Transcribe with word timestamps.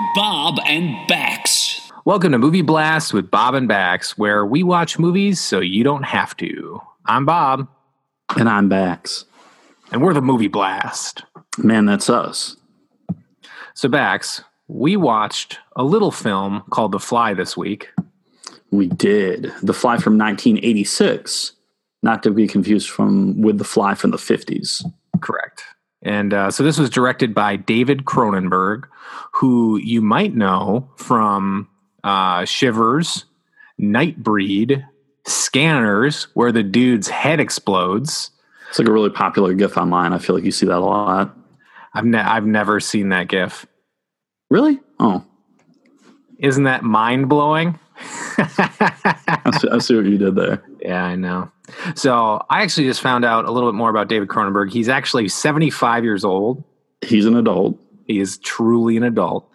with 0.00 0.14
Bob 0.14 0.58
and 0.66 1.06
Bax. 1.06 1.90
Welcome 2.04 2.32
to 2.32 2.38
Movie 2.38 2.62
Blast 2.62 3.12
with 3.12 3.30
Bob 3.30 3.54
and 3.54 3.68
Bax, 3.68 4.16
where 4.16 4.46
we 4.46 4.62
watch 4.62 4.98
movies 4.98 5.40
so 5.40 5.60
you 5.60 5.84
don't 5.84 6.04
have 6.04 6.36
to. 6.38 6.80
I'm 7.06 7.26
Bob, 7.26 7.68
And 8.36 8.48
I'm 8.48 8.68
Bax. 8.68 9.24
and 9.90 10.00
we're 10.02 10.14
the 10.14 10.22
Movie 10.22 10.48
Blast. 10.48 11.24
Man, 11.58 11.84
that's 11.84 12.08
us. 12.08 12.56
So, 13.74 13.88
Bax, 13.88 14.42
we 14.68 14.96
watched 14.96 15.58
a 15.76 15.84
little 15.84 16.10
film 16.10 16.62
called 16.70 16.92
The 16.92 16.98
Fly 17.00 17.34
this 17.34 17.56
week. 17.56 17.90
We 18.70 18.86
did. 18.86 19.52
The 19.62 19.74
Fly 19.74 19.98
from 19.98 20.16
1986, 20.16 21.52
not 22.02 22.22
to 22.22 22.30
be 22.30 22.46
confused 22.46 22.88
from 22.88 23.42
with 23.42 23.58
The 23.58 23.64
Fly 23.64 23.94
from 23.94 24.10
the 24.10 24.16
50s. 24.16 24.84
Correct. 25.20 25.64
And 26.02 26.34
uh, 26.34 26.50
so 26.50 26.62
this 26.62 26.78
was 26.78 26.90
directed 26.90 27.34
by 27.34 27.56
David 27.56 28.04
Cronenberg, 28.04 28.84
who 29.32 29.78
you 29.78 30.02
might 30.02 30.34
know 30.34 30.90
from 30.96 31.68
uh, 32.02 32.44
Shivers, 32.44 33.24
Nightbreed, 33.80 34.84
Scanners, 35.26 36.24
where 36.34 36.50
the 36.50 36.62
dude's 36.64 37.08
head 37.08 37.38
explodes. 37.40 38.30
It's 38.68 38.78
like 38.78 38.88
a 38.88 38.92
really 38.92 39.10
popular 39.10 39.54
GIF 39.54 39.76
online. 39.76 40.12
I 40.12 40.18
feel 40.18 40.34
like 40.34 40.44
you 40.44 40.50
see 40.50 40.66
that 40.66 40.78
a 40.78 40.80
lot. 40.80 41.36
I've 41.94 42.04
ne- 42.04 42.18
I've 42.18 42.46
never 42.46 42.80
seen 42.80 43.10
that 43.10 43.28
GIF. 43.28 43.66
Really? 44.50 44.80
Oh, 44.98 45.24
Isn't 46.38 46.64
that 46.64 46.82
mind 46.82 47.28
blowing? 47.28 47.78
I 48.38 49.58
see, 49.60 49.68
I 49.68 49.78
see 49.78 49.94
what 49.94 50.06
you 50.06 50.18
did 50.18 50.34
there. 50.34 50.62
Yeah, 50.82 51.04
I 51.04 51.14
know. 51.14 51.50
So 51.94 52.44
I 52.50 52.62
actually 52.62 52.86
just 52.86 53.00
found 53.00 53.24
out 53.24 53.44
a 53.44 53.52
little 53.52 53.70
bit 53.70 53.76
more 53.76 53.88
about 53.88 54.08
David 54.08 54.28
Cronenberg. 54.28 54.72
He's 54.72 54.88
actually 54.88 55.28
75 55.28 56.02
years 56.02 56.24
old. 56.24 56.64
He's 57.02 57.24
an 57.24 57.36
adult. 57.36 57.78
He 58.06 58.18
is 58.18 58.38
truly 58.38 58.96
an 58.96 59.04
adult. 59.04 59.48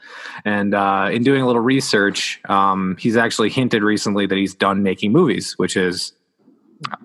And 0.45 0.73
uh, 0.73 1.09
in 1.11 1.23
doing 1.23 1.42
a 1.42 1.45
little 1.45 1.61
research, 1.61 2.39
um, 2.48 2.95
he's 2.98 3.17
actually 3.17 3.50
hinted 3.50 3.83
recently 3.83 4.25
that 4.25 4.38
he's 4.38 4.55
done 4.55 4.83
making 4.83 5.11
movies, 5.11 5.53
which 5.58 5.75
is 5.75 6.14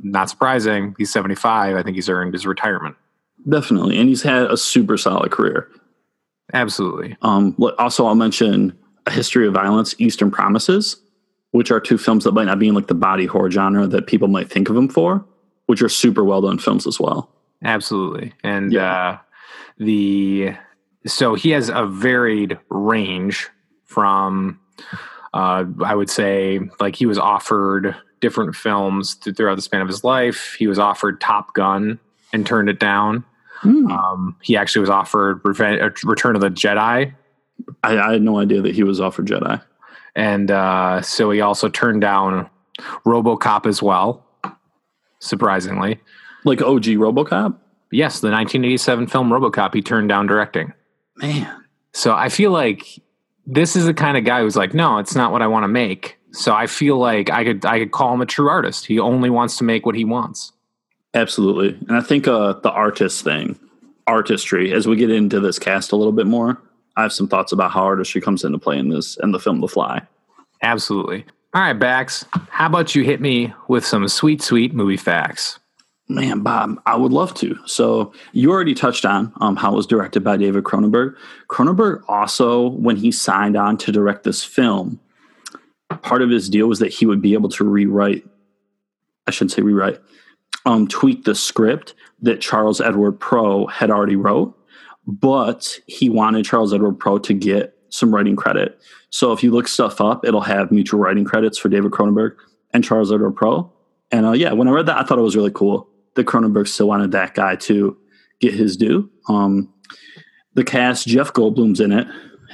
not 0.02 0.30
surprising. 0.30 0.94
He's 0.98 1.12
75. 1.12 1.74
I 1.74 1.82
think 1.82 1.96
he's 1.96 2.08
earned 2.08 2.32
his 2.32 2.46
retirement. 2.46 2.94
Definitely. 3.48 3.98
And 3.98 4.08
he's 4.08 4.22
had 4.22 4.44
a 4.44 4.56
super 4.56 4.96
solid 4.96 5.32
career. 5.32 5.68
Absolutely. 6.52 7.16
Um, 7.22 7.56
also, 7.76 8.06
I'll 8.06 8.14
mention 8.14 8.78
A 9.06 9.10
History 9.10 9.48
of 9.48 9.54
Violence, 9.54 9.96
Eastern 9.98 10.30
Promises, 10.30 11.01
which 11.52 11.70
are 11.70 11.80
two 11.80 11.96
films 11.96 12.24
that 12.24 12.32
might 12.32 12.44
not 12.46 12.58
be 12.58 12.68
in 12.68 12.74
like 12.74 12.88
the 12.88 12.94
body 12.94 13.24
horror 13.26 13.50
genre 13.50 13.86
that 13.86 14.06
people 14.06 14.28
might 14.28 14.50
think 14.50 14.68
of 14.68 14.76
him 14.76 14.88
for, 14.88 15.24
which 15.66 15.80
are 15.82 15.88
super 15.88 16.24
well 16.24 16.40
done 16.42 16.58
films 16.58 16.86
as 16.86 16.98
well. 17.00 17.30
Absolutely. 17.64 18.32
And 18.44 18.72
Yeah. 18.72 18.92
uh, 19.10 19.18
the 19.78 20.50
so 21.06 21.34
he 21.34 21.50
has 21.50 21.68
a 21.68 21.86
varied 21.86 22.58
range 22.68 23.48
from 23.84 24.58
uh, 25.34 25.64
I 25.84 25.94
would 25.94 26.10
say 26.10 26.60
like 26.80 26.96
he 26.96 27.06
was 27.06 27.18
offered 27.18 27.96
different 28.20 28.54
films 28.54 29.16
th- 29.16 29.36
throughout 29.36 29.56
the 29.56 29.62
span 29.62 29.80
of 29.80 29.88
his 29.88 30.04
life. 30.04 30.54
He 30.58 30.66
was 30.66 30.78
offered 30.78 31.20
Top 31.20 31.54
Gun 31.54 31.98
and 32.32 32.46
turned 32.46 32.68
it 32.68 32.78
down. 32.78 33.24
Hmm. 33.60 33.90
Um, 33.90 34.36
he 34.42 34.56
actually 34.56 34.80
was 34.80 34.90
offered 34.90 35.42
Reven- 35.42 35.82
uh, 35.82 35.90
Return 36.08 36.34
of 36.34 36.40
the 36.40 36.50
Jedi, 36.50 37.14
I, 37.84 37.98
I 37.98 38.12
had 38.12 38.22
no 38.22 38.38
idea 38.38 38.60
that 38.62 38.74
he 38.74 38.82
was 38.82 39.00
offered 39.00 39.26
Jedi. 39.26 39.62
And 40.14 40.50
uh, 40.50 41.00
so 41.02 41.30
he 41.30 41.40
also 41.40 41.68
turned 41.68 42.00
down 42.00 42.48
RoboCop 43.04 43.66
as 43.66 43.82
well. 43.82 44.26
Surprisingly, 45.20 46.00
Like 46.44 46.60
OG 46.62 46.84
Robocop? 46.98 47.56
yes, 47.92 48.20
the 48.20 48.28
1987 48.30 49.06
film 49.06 49.30
RoboCop 49.30 49.74
he 49.74 49.82
turned 49.82 50.08
down 50.08 50.26
directing. 50.26 50.72
Man. 51.16 51.48
So 51.92 52.12
I 52.12 52.28
feel 52.28 52.50
like 52.50 52.86
this 53.46 53.76
is 53.76 53.84
the 53.84 53.94
kind 53.94 54.16
of 54.16 54.24
guy 54.24 54.40
who's 54.40 54.56
like, 54.56 54.74
no, 54.74 54.98
it's 54.98 55.14
not 55.14 55.30
what 55.30 55.42
I 55.42 55.46
want 55.46 55.64
to 55.64 55.68
make. 55.68 56.18
So 56.32 56.54
I 56.54 56.66
feel 56.66 56.96
like 56.98 57.30
I 57.30 57.44
could 57.44 57.64
I 57.66 57.78
could 57.78 57.92
call 57.92 58.14
him 58.14 58.20
a 58.22 58.26
true 58.26 58.48
artist. 58.48 58.86
He 58.86 58.98
only 58.98 59.30
wants 59.30 59.58
to 59.58 59.64
make 59.64 59.84
what 59.86 59.94
he 59.94 60.04
wants. 60.04 60.52
Absolutely. 61.14 61.78
And 61.88 61.96
I 61.96 62.00
think 62.00 62.26
uh, 62.26 62.54
the 62.54 62.70
artist 62.70 63.22
thing, 63.22 63.58
artistry, 64.06 64.72
as 64.72 64.86
we 64.88 64.96
get 64.96 65.10
into 65.10 65.38
this 65.40 65.58
cast 65.58 65.92
a 65.92 65.96
little 65.96 66.12
bit 66.12 66.26
more, 66.26 66.60
I 66.96 67.02
have 67.02 67.12
some 67.12 67.28
thoughts 67.28 67.52
about 67.52 67.70
how 67.70 67.84
artistry 67.84 68.20
comes 68.20 68.44
into 68.44 68.58
play 68.58 68.78
in 68.78 68.88
this 68.88 69.16
and 69.18 69.32
the 69.32 69.40
film 69.40 69.60
The 69.60 69.68
Fly. 69.68 70.02
Absolutely. 70.62 71.24
All 71.54 71.62
right, 71.62 71.72
Bax. 71.72 72.24
How 72.50 72.66
about 72.66 72.94
you 72.94 73.04
hit 73.04 73.20
me 73.20 73.52
with 73.68 73.84
some 73.84 74.06
sweet, 74.08 74.40
sweet 74.42 74.74
movie 74.74 74.96
facts? 74.96 75.58
Man, 76.08 76.40
Bob, 76.40 76.80
I 76.84 76.96
would 76.96 77.12
love 77.12 77.34
to. 77.34 77.58
So 77.66 78.12
you 78.32 78.50
already 78.50 78.74
touched 78.74 79.04
on 79.04 79.32
um, 79.40 79.56
how 79.56 79.72
it 79.72 79.76
was 79.76 79.86
directed 79.86 80.22
by 80.24 80.36
David 80.36 80.64
Cronenberg. 80.64 81.16
Cronenberg 81.48 82.02
also, 82.08 82.68
when 82.68 82.96
he 82.96 83.12
signed 83.12 83.56
on 83.56 83.76
to 83.78 83.92
direct 83.92 84.24
this 84.24 84.44
film, 84.44 85.00
part 86.02 86.22
of 86.22 86.30
his 86.30 86.48
deal 86.48 86.66
was 86.66 86.80
that 86.80 86.92
he 86.92 87.06
would 87.06 87.22
be 87.22 87.34
able 87.34 87.48
to 87.50 87.64
rewrite, 87.64 88.24
I 89.26 89.30
shouldn't 89.30 89.52
say 89.52 89.62
rewrite, 89.62 90.00
um, 90.66 90.88
tweak 90.88 91.24
the 91.24 91.34
script 91.34 91.94
that 92.20 92.40
Charles 92.40 92.80
Edward 92.80 93.20
Pogue 93.20 93.70
had 93.70 93.90
already 93.90 94.16
wrote, 94.16 94.56
but 95.06 95.78
he 95.86 96.08
wanted 96.08 96.44
Charles 96.44 96.72
Edward 96.72 96.98
Pogue 96.98 97.22
to 97.24 97.34
get 97.34 97.76
some 97.88 98.14
writing 98.14 98.36
credit. 98.36 98.80
So 99.10 99.32
if 99.32 99.42
you 99.42 99.50
look 99.50 99.68
stuff 99.68 100.00
up, 100.00 100.24
it'll 100.24 100.40
have 100.40 100.72
mutual 100.72 101.00
writing 101.00 101.24
credits 101.24 101.58
for 101.58 101.68
David 101.68 101.92
Cronenberg 101.92 102.36
and 102.72 102.82
Charles 102.82 103.12
Edward 103.12 103.36
Pogue. 103.36 103.70
And 104.10 104.26
uh, 104.26 104.32
yeah, 104.32 104.52
when 104.52 104.68
I 104.68 104.70
read 104.70 104.86
that, 104.86 104.98
I 104.98 105.04
thought 105.04 105.18
it 105.18 105.22
was 105.22 105.36
really 105.36 105.50
cool 105.50 105.88
that 106.14 106.26
Cronenberg 106.26 106.68
still 106.68 106.88
wanted 106.88 107.12
that 107.12 107.34
guy 107.34 107.56
to 107.56 107.96
get 108.40 108.54
his 108.54 108.76
due. 108.76 109.10
Um, 109.28 109.72
the 110.54 110.64
cast, 110.64 111.06
Jeff 111.06 111.32
Goldblum's 111.32 111.80
in 111.80 111.92
it 111.92 112.06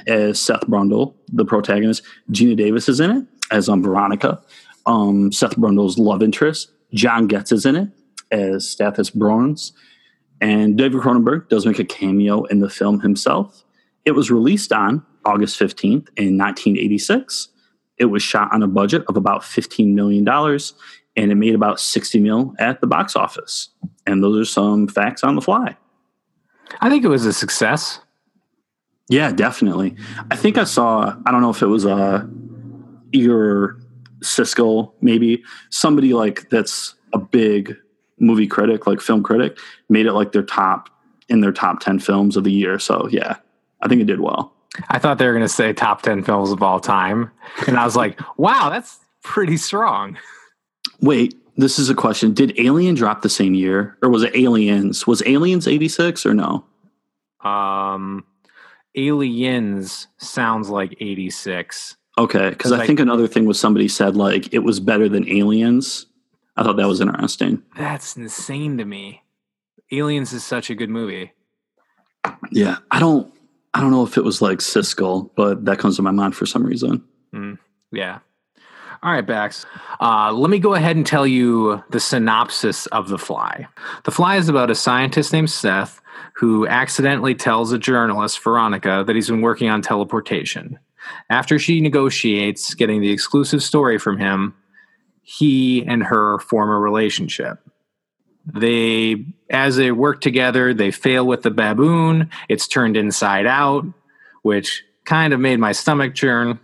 as 0.07 0.39
Seth 0.39 0.61
Brundle, 0.61 1.15
the 1.27 1.45
protagonist. 1.45 2.03
Geena 2.31 2.55
Davis 2.55 2.87
is 2.87 2.99
in 2.99 3.11
it 3.11 3.25
as 3.51 3.67
um, 3.67 3.83
Veronica, 3.83 4.41
um, 4.85 5.31
Seth 5.31 5.57
Brundle's 5.57 5.97
love 5.97 6.23
interest. 6.23 6.71
John 6.93 7.27
Getz 7.27 7.51
is 7.51 7.65
in 7.65 7.75
it 7.75 7.89
as 8.31 8.63
Stathis 8.63 9.15
Borans. 9.15 9.71
And 10.41 10.77
David 10.77 11.01
Cronenberg 11.01 11.49
does 11.49 11.65
make 11.65 11.79
a 11.79 11.85
cameo 11.85 12.43
in 12.45 12.59
the 12.59 12.69
film 12.69 13.01
himself. 13.01 13.63
It 14.05 14.11
was 14.11 14.31
released 14.31 14.71
on 14.71 15.05
August 15.25 15.59
15th 15.59 16.07
in 16.17 16.37
1986. 16.37 17.49
It 17.97 18.05
was 18.05 18.23
shot 18.23 18.53
on 18.53 18.63
a 18.63 18.67
budget 18.67 19.03
of 19.07 19.17
about 19.17 19.41
$15 19.41 19.93
million 19.93 20.27
and 20.27 21.31
it 21.31 21.35
made 21.35 21.55
about 21.55 21.79
60 21.79 22.19
mil 22.19 22.55
at 22.59 22.79
the 22.79 22.87
box 22.87 23.15
office. 23.15 23.69
And 24.05 24.23
those 24.23 24.39
are 24.39 24.49
some 24.49 24.87
facts 24.87 25.23
on 25.23 25.35
the 25.35 25.41
fly. 25.41 25.75
I 26.79 26.89
think 26.89 27.03
it 27.03 27.09
was 27.09 27.25
a 27.25 27.33
success. 27.33 27.99
Yeah, 29.09 29.31
definitely. 29.31 29.95
I 30.31 30.35
think 30.35 30.57
I 30.57 30.63
saw, 30.63 31.15
I 31.25 31.31
don't 31.31 31.41
know 31.41 31.49
if 31.49 31.61
it 31.61 31.67
was 31.67 31.85
uh, 31.85 32.25
your 33.11 33.79
Siskel, 34.21 34.93
maybe 35.01 35.43
somebody 35.69 36.13
like 36.13 36.49
that's 36.49 36.95
a 37.13 37.17
big 37.17 37.75
movie 38.19 38.47
critic, 38.47 38.85
like 38.87 39.01
film 39.01 39.23
critic, 39.23 39.57
made 39.89 40.05
it 40.05 40.13
like 40.13 40.31
their 40.31 40.43
top 40.43 40.89
in 41.29 41.41
their 41.41 41.51
top 41.51 41.79
10 41.79 41.99
films 41.99 42.35
of 42.37 42.43
the 42.43 42.51
year. 42.51 42.79
So 42.79 43.07
yeah, 43.11 43.37
I 43.81 43.87
think 43.87 44.01
it 44.01 44.05
did 44.05 44.19
well. 44.19 44.53
I 44.89 44.99
thought 44.99 45.17
they 45.17 45.25
were 45.25 45.33
going 45.33 45.43
to 45.43 45.49
say 45.49 45.73
top 45.73 46.01
10 46.01 46.23
films 46.23 46.51
of 46.51 46.61
all 46.63 46.79
time. 46.79 47.31
And 47.67 47.77
I 47.77 47.85
was 47.85 47.95
like, 47.95 48.19
wow, 48.37 48.69
that's 48.69 48.99
pretty 49.23 49.57
strong. 49.57 50.17
Wait, 51.01 51.35
this 51.57 51.77
is 51.79 51.89
a 51.89 51.95
question. 51.95 52.33
Did 52.33 52.57
Alien 52.59 52.95
drop 52.95 53.21
the 53.21 53.29
same 53.29 53.53
year 53.53 53.97
or 54.01 54.09
was 54.09 54.23
it 54.23 54.35
Aliens? 54.35 55.05
Was 55.05 55.21
Aliens 55.25 55.67
86 55.67 56.25
or 56.25 56.33
no? 56.33 56.65
Um, 57.43 58.25
Aliens 58.95 60.07
sounds 60.17 60.69
like 60.69 60.95
86. 60.99 61.95
Okay, 62.17 62.49
because 62.49 62.71
I 62.71 62.77
Like- 62.79 62.87
think 62.87 62.99
another 62.99 63.27
thing 63.27 63.45
was 63.45 63.59
somebody 63.59 63.87
said 63.87 64.15
like 64.17 64.53
it 64.53 64.59
was 64.59 64.79
better 64.79 65.07
than 65.07 65.27
Aliens. 65.29 66.05
I 66.59 66.63
thought 66.63 66.75
that 66.75 66.89
was 66.89 66.99
interesting. 66.99 67.63
That's 67.77 68.17
insane 68.17 68.77
to 68.79 68.85
me. 68.85 69.23
Aliens 69.93 70.33
is 70.33 70.43
such 70.43 70.69
a 70.69 70.75
good 70.75 70.89
movie. 70.89 71.31
Yeah, 72.51 72.79
I 72.91 72.99
don't, 72.99 73.33
I 73.73 73.79
don't 73.79 73.91
know 73.91 74.03
if 74.03 74.17
it 74.17 74.25
was 74.25 74.41
like 74.41 74.59
Siskel, 74.59 75.29
but 75.37 75.63
that 75.63 75.79
comes 75.79 75.95
to 75.95 76.01
my 76.01 76.11
mind 76.11 76.35
for 76.35 76.45
some 76.45 76.65
reason. 76.65 77.01
Yeah. 77.93 78.19
All 79.01 79.13
right, 79.13 79.25
Bax. 79.25 79.65
Uh, 80.01 80.33
let 80.33 80.49
me 80.49 80.59
go 80.59 80.73
ahead 80.73 80.97
and 80.97 81.05
tell 81.05 81.25
you 81.25 81.81
the 81.91 81.99
synopsis 82.01 82.87
of 82.87 83.07
The 83.07 83.17
Fly. 83.17 83.65
The 84.03 84.11
Fly 84.11 84.35
is 84.35 84.49
about 84.49 84.69
a 84.69 84.75
scientist 84.75 85.31
named 85.31 85.49
Seth 85.49 86.01
who 86.33 86.67
accidentally 86.67 87.35
tells 87.35 87.71
a 87.71 87.79
journalist, 87.79 88.43
Veronica, 88.43 89.05
that 89.07 89.15
he's 89.15 89.29
been 89.29 89.41
working 89.41 89.69
on 89.69 89.81
teleportation. 89.81 90.77
After 91.29 91.57
she 91.57 91.79
negotiates 91.79 92.73
getting 92.73 92.99
the 92.99 93.11
exclusive 93.11 93.63
story 93.63 93.97
from 93.97 94.17
him, 94.17 94.53
he 95.29 95.85
and 95.85 96.01
her 96.01 96.39
form 96.39 96.71
a 96.71 96.79
relationship. 96.79 97.59
They, 98.51 99.25
as 99.51 99.75
they 99.75 99.91
work 99.91 100.21
together, 100.21 100.73
they 100.73 100.89
fail 100.89 101.27
with 101.27 101.43
the 101.43 101.51
baboon. 101.51 102.31
It's 102.49 102.67
turned 102.67 102.97
inside 102.97 103.45
out, 103.45 103.85
which 104.41 104.83
kind 105.05 105.31
of 105.31 105.39
made 105.39 105.59
my 105.59 105.71
stomach 105.71 106.15
churn. 106.15 106.59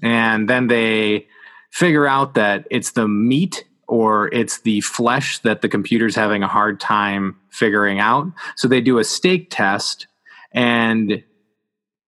And 0.00 0.48
then 0.48 0.68
they 0.68 1.26
figure 1.70 2.06
out 2.06 2.32
that 2.32 2.66
it's 2.70 2.92
the 2.92 3.06
meat 3.06 3.66
or 3.88 4.32
it's 4.32 4.60
the 4.60 4.80
flesh 4.80 5.40
that 5.40 5.60
the 5.60 5.68
computer's 5.68 6.16
having 6.16 6.42
a 6.42 6.48
hard 6.48 6.80
time 6.80 7.36
figuring 7.50 8.00
out. 8.00 8.26
So 8.56 8.68
they 8.68 8.80
do 8.80 8.98
a 8.98 9.04
steak 9.04 9.48
test 9.50 10.06
and 10.52 11.22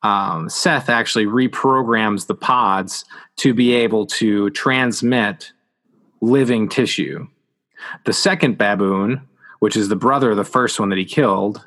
um, 0.03 0.47
Seth 0.47 0.89
actually 0.89 1.25
reprograms 1.25 2.27
the 2.27 2.35
pods 2.35 3.03
to 3.37 3.53
be 3.53 3.73
able 3.73 4.05
to 4.05 4.51
transmit 4.51 5.51
living 6.21 6.69
tissue. 6.69 7.27
The 8.05 8.13
second 8.13 8.57
baboon, 8.57 9.27
which 9.59 9.75
is 9.75 9.89
the 9.89 9.95
brother 9.95 10.31
of 10.31 10.37
the 10.37 10.43
first 10.43 10.79
one 10.79 10.89
that 10.89 10.97
he 10.97 11.05
killed, 11.05 11.65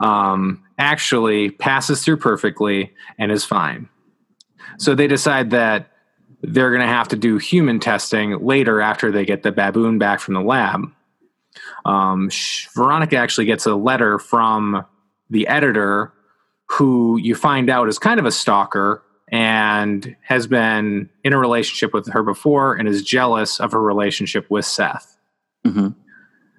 um, 0.00 0.64
actually 0.78 1.50
passes 1.50 2.04
through 2.04 2.18
perfectly 2.18 2.92
and 3.18 3.32
is 3.32 3.44
fine. 3.44 3.88
So 4.78 4.94
they 4.94 5.08
decide 5.08 5.50
that 5.50 5.90
they're 6.42 6.70
going 6.70 6.86
to 6.86 6.86
have 6.86 7.08
to 7.08 7.16
do 7.16 7.38
human 7.38 7.80
testing 7.80 8.38
later 8.44 8.80
after 8.80 9.10
they 9.10 9.24
get 9.24 9.42
the 9.42 9.50
baboon 9.50 9.98
back 9.98 10.20
from 10.20 10.34
the 10.34 10.40
lab. 10.40 10.84
Um, 11.84 12.30
Veronica 12.76 13.16
actually 13.16 13.46
gets 13.46 13.66
a 13.66 13.74
letter 13.74 14.18
from 14.18 14.84
the 15.30 15.48
editor, 15.48 16.12
who 16.66 17.18
you 17.18 17.34
find 17.34 17.68
out 17.68 17.88
is 17.88 17.98
kind 17.98 18.20
of 18.20 18.26
a 18.26 18.30
stalker 18.30 19.02
and 19.30 20.16
has 20.22 20.46
been 20.46 21.08
in 21.24 21.32
a 21.32 21.38
relationship 21.38 21.92
with 21.92 22.08
her 22.08 22.22
before 22.22 22.74
and 22.74 22.88
is 22.88 23.02
jealous 23.02 23.60
of 23.60 23.72
her 23.72 23.82
relationship 23.82 24.50
with 24.50 24.64
Seth. 24.64 25.16
Mm-hmm. 25.66 25.88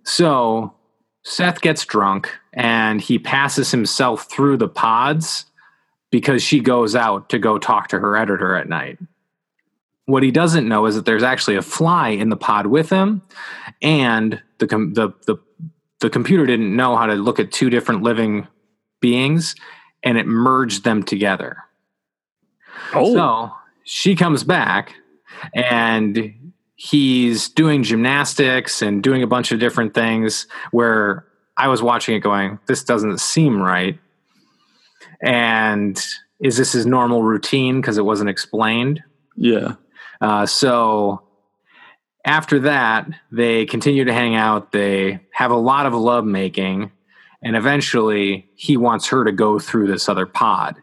So 0.04 0.74
Seth 1.24 1.62
gets 1.62 1.86
drunk 1.86 2.32
and 2.54 3.02
he 3.02 3.20
passes 3.20 3.72
himself 3.72 4.30
through 4.30 4.58
the 4.58 4.68
pods 4.68 5.46
because 6.12 6.42
she 6.42 6.60
goes 6.60 6.96
out 6.96 7.30
to 7.30 7.40
go 7.40 7.58
talk 7.58 7.88
to 7.90 8.00
her 8.00 8.18
editor 8.18 8.56
at 8.56 8.70
night. 8.70 8.98
What 10.06 10.24
he 10.24 10.32
doesn't 10.32 10.68
know 10.68 10.88
is 10.88 10.96
that 10.96 11.06
there's 11.06 11.24
actually 11.24 11.56
a 11.56 11.62
fly 11.62 12.10
in 12.10 12.30
the 12.30 12.38
pod 12.38 12.66
with 12.66 12.90
him, 12.90 13.22
and 13.80 14.42
the 14.58 14.66
com- 14.66 14.94
the 14.96 15.10
the 15.28 15.38
the 16.00 16.10
computer 16.10 16.48
didn't 16.48 16.76
know 16.76 16.96
how 16.96 17.06
to 17.06 17.14
look 17.14 17.40
at 17.40 17.52
two 17.52 17.70
different 17.70 18.02
living 18.02 18.48
beings, 19.02 19.54
and 20.02 20.18
it 20.18 20.26
merged 20.26 20.84
them 20.84 21.04
together. 21.04 21.58
Oh, 22.94 23.14
So 23.14 23.52
she 23.84 24.16
comes 24.16 24.44
back 24.44 24.94
and 25.54 26.34
he's 26.76 27.50
doing 27.50 27.84
gymnastics 27.84 28.82
and 28.82 29.04
doing 29.04 29.24
a 29.24 29.28
bunch 29.28 29.52
of 29.52 29.60
different 29.60 29.94
things 29.94 30.48
where 30.72 31.26
I 31.58 31.68
was 31.68 31.82
watching 31.82 32.16
it 32.16 32.20
going, 32.20 32.60
this 32.68 32.84
doesn't 32.84 33.20
seem 33.20 33.62
right. 33.62 34.00
And 35.22 36.02
is 36.40 36.58
this 36.58 36.72
his 36.72 36.86
normal 36.86 37.24
routine? 37.24 37.82
Because 37.82 37.98
it 37.98 38.06
wasn't 38.06 38.30
explained. 38.30 39.04
yeah. 39.36 39.76
Uh, 40.22 40.46
so 40.46 41.22
after 42.26 42.60
that, 42.60 43.08
they 43.32 43.66
continue 43.66 44.04
to 44.04 44.14
hang 44.14 44.36
out. 44.36 44.72
They 44.74 45.22
have 45.32 45.52
a 45.52 45.56
lot 45.58 45.86
of 45.86 45.94
love 45.94 46.26
making. 46.26 46.92
And 47.42 47.56
eventually, 47.56 48.50
he 48.56 48.76
wants 48.76 49.08
her 49.08 49.24
to 49.24 49.32
go 49.32 49.60
through 49.60 49.88
this 49.88 50.10
other 50.10 50.26
pod. 50.26 50.76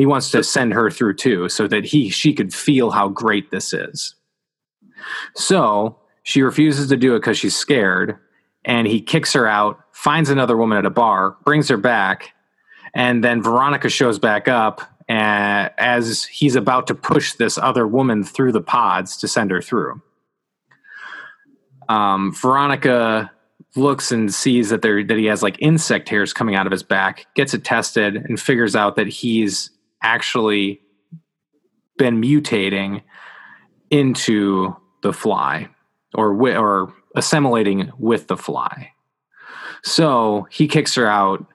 He 0.00 0.06
wants 0.06 0.30
to 0.30 0.42
send 0.42 0.72
her 0.72 0.90
through 0.90 1.16
too, 1.16 1.50
so 1.50 1.68
that 1.68 1.84
he 1.84 2.08
she 2.08 2.32
could 2.32 2.54
feel 2.54 2.90
how 2.90 3.10
great 3.10 3.50
this 3.50 3.74
is. 3.74 4.14
So 5.34 5.98
she 6.22 6.40
refuses 6.40 6.88
to 6.88 6.96
do 6.96 7.14
it 7.14 7.18
because 7.18 7.36
she's 7.36 7.54
scared, 7.54 8.16
and 8.64 8.86
he 8.86 9.02
kicks 9.02 9.34
her 9.34 9.46
out. 9.46 9.78
Finds 9.92 10.30
another 10.30 10.56
woman 10.56 10.78
at 10.78 10.86
a 10.86 10.90
bar, 10.90 11.36
brings 11.44 11.68
her 11.68 11.76
back, 11.76 12.32
and 12.94 13.22
then 13.22 13.42
Veronica 13.42 13.90
shows 13.90 14.18
back 14.18 14.48
up 14.48 14.80
uh, 15.10 15.68
as 15.76 16.24
he's 16.24 16.56
about 16.56 16.86
to 16.86 16.94
push 16.94 17.34
this 17.34 17.58
other 17.58 17.86
woman 17.86 18.24
through 18.24 18.52
the 18.52 18.62
pods 18.62 19.18
to 19.18 19.28
send 19.28 19.50
her 19.50 19.60
through. 19.60 20.00
Um, 21.90 22.32
Veronica 22.32 23.30
looks 23.76 24.10
and 24.10 24.32
sees 24.32 24.70
that 24.70 24.80
there 24.80 25.04
that 25.04 25.18
he 25.18 25.26
has 25.26 25.42
like 25.42 25.60
insect 25.60 26.08
hairs 26.08 26.32
coming 26.32 26.54
out 26.54 26.64
of 26.64 26.72
his 26.72 26.82
back, 26.82 27.26
gets 27.34 27.52
it 27.52 27.64
tested, 27.64 28.16
and 28.16 28.40
figures 28.40 28.74
out 28.74 28.96
that 28.96 29.06
he's 29.06 29.70
actually 30.02 30.80
been 31.96 32.20
mutating 32.20 33.02
into 33.90 34.74
the 35.02 35.12
fly 35.12 35.68
or 36.14 36.32
wi- 36.32 36.56
or 36.56 36.92
assimilating 37.14 37.90
with 37.98 38.28
the 38.28 38.36
fly. 38.36 38.90
So 39.82 40.46
he 40.50 40.68
kicks 40.68 40.94
her 40.94 41.06
out, 41.06 41.46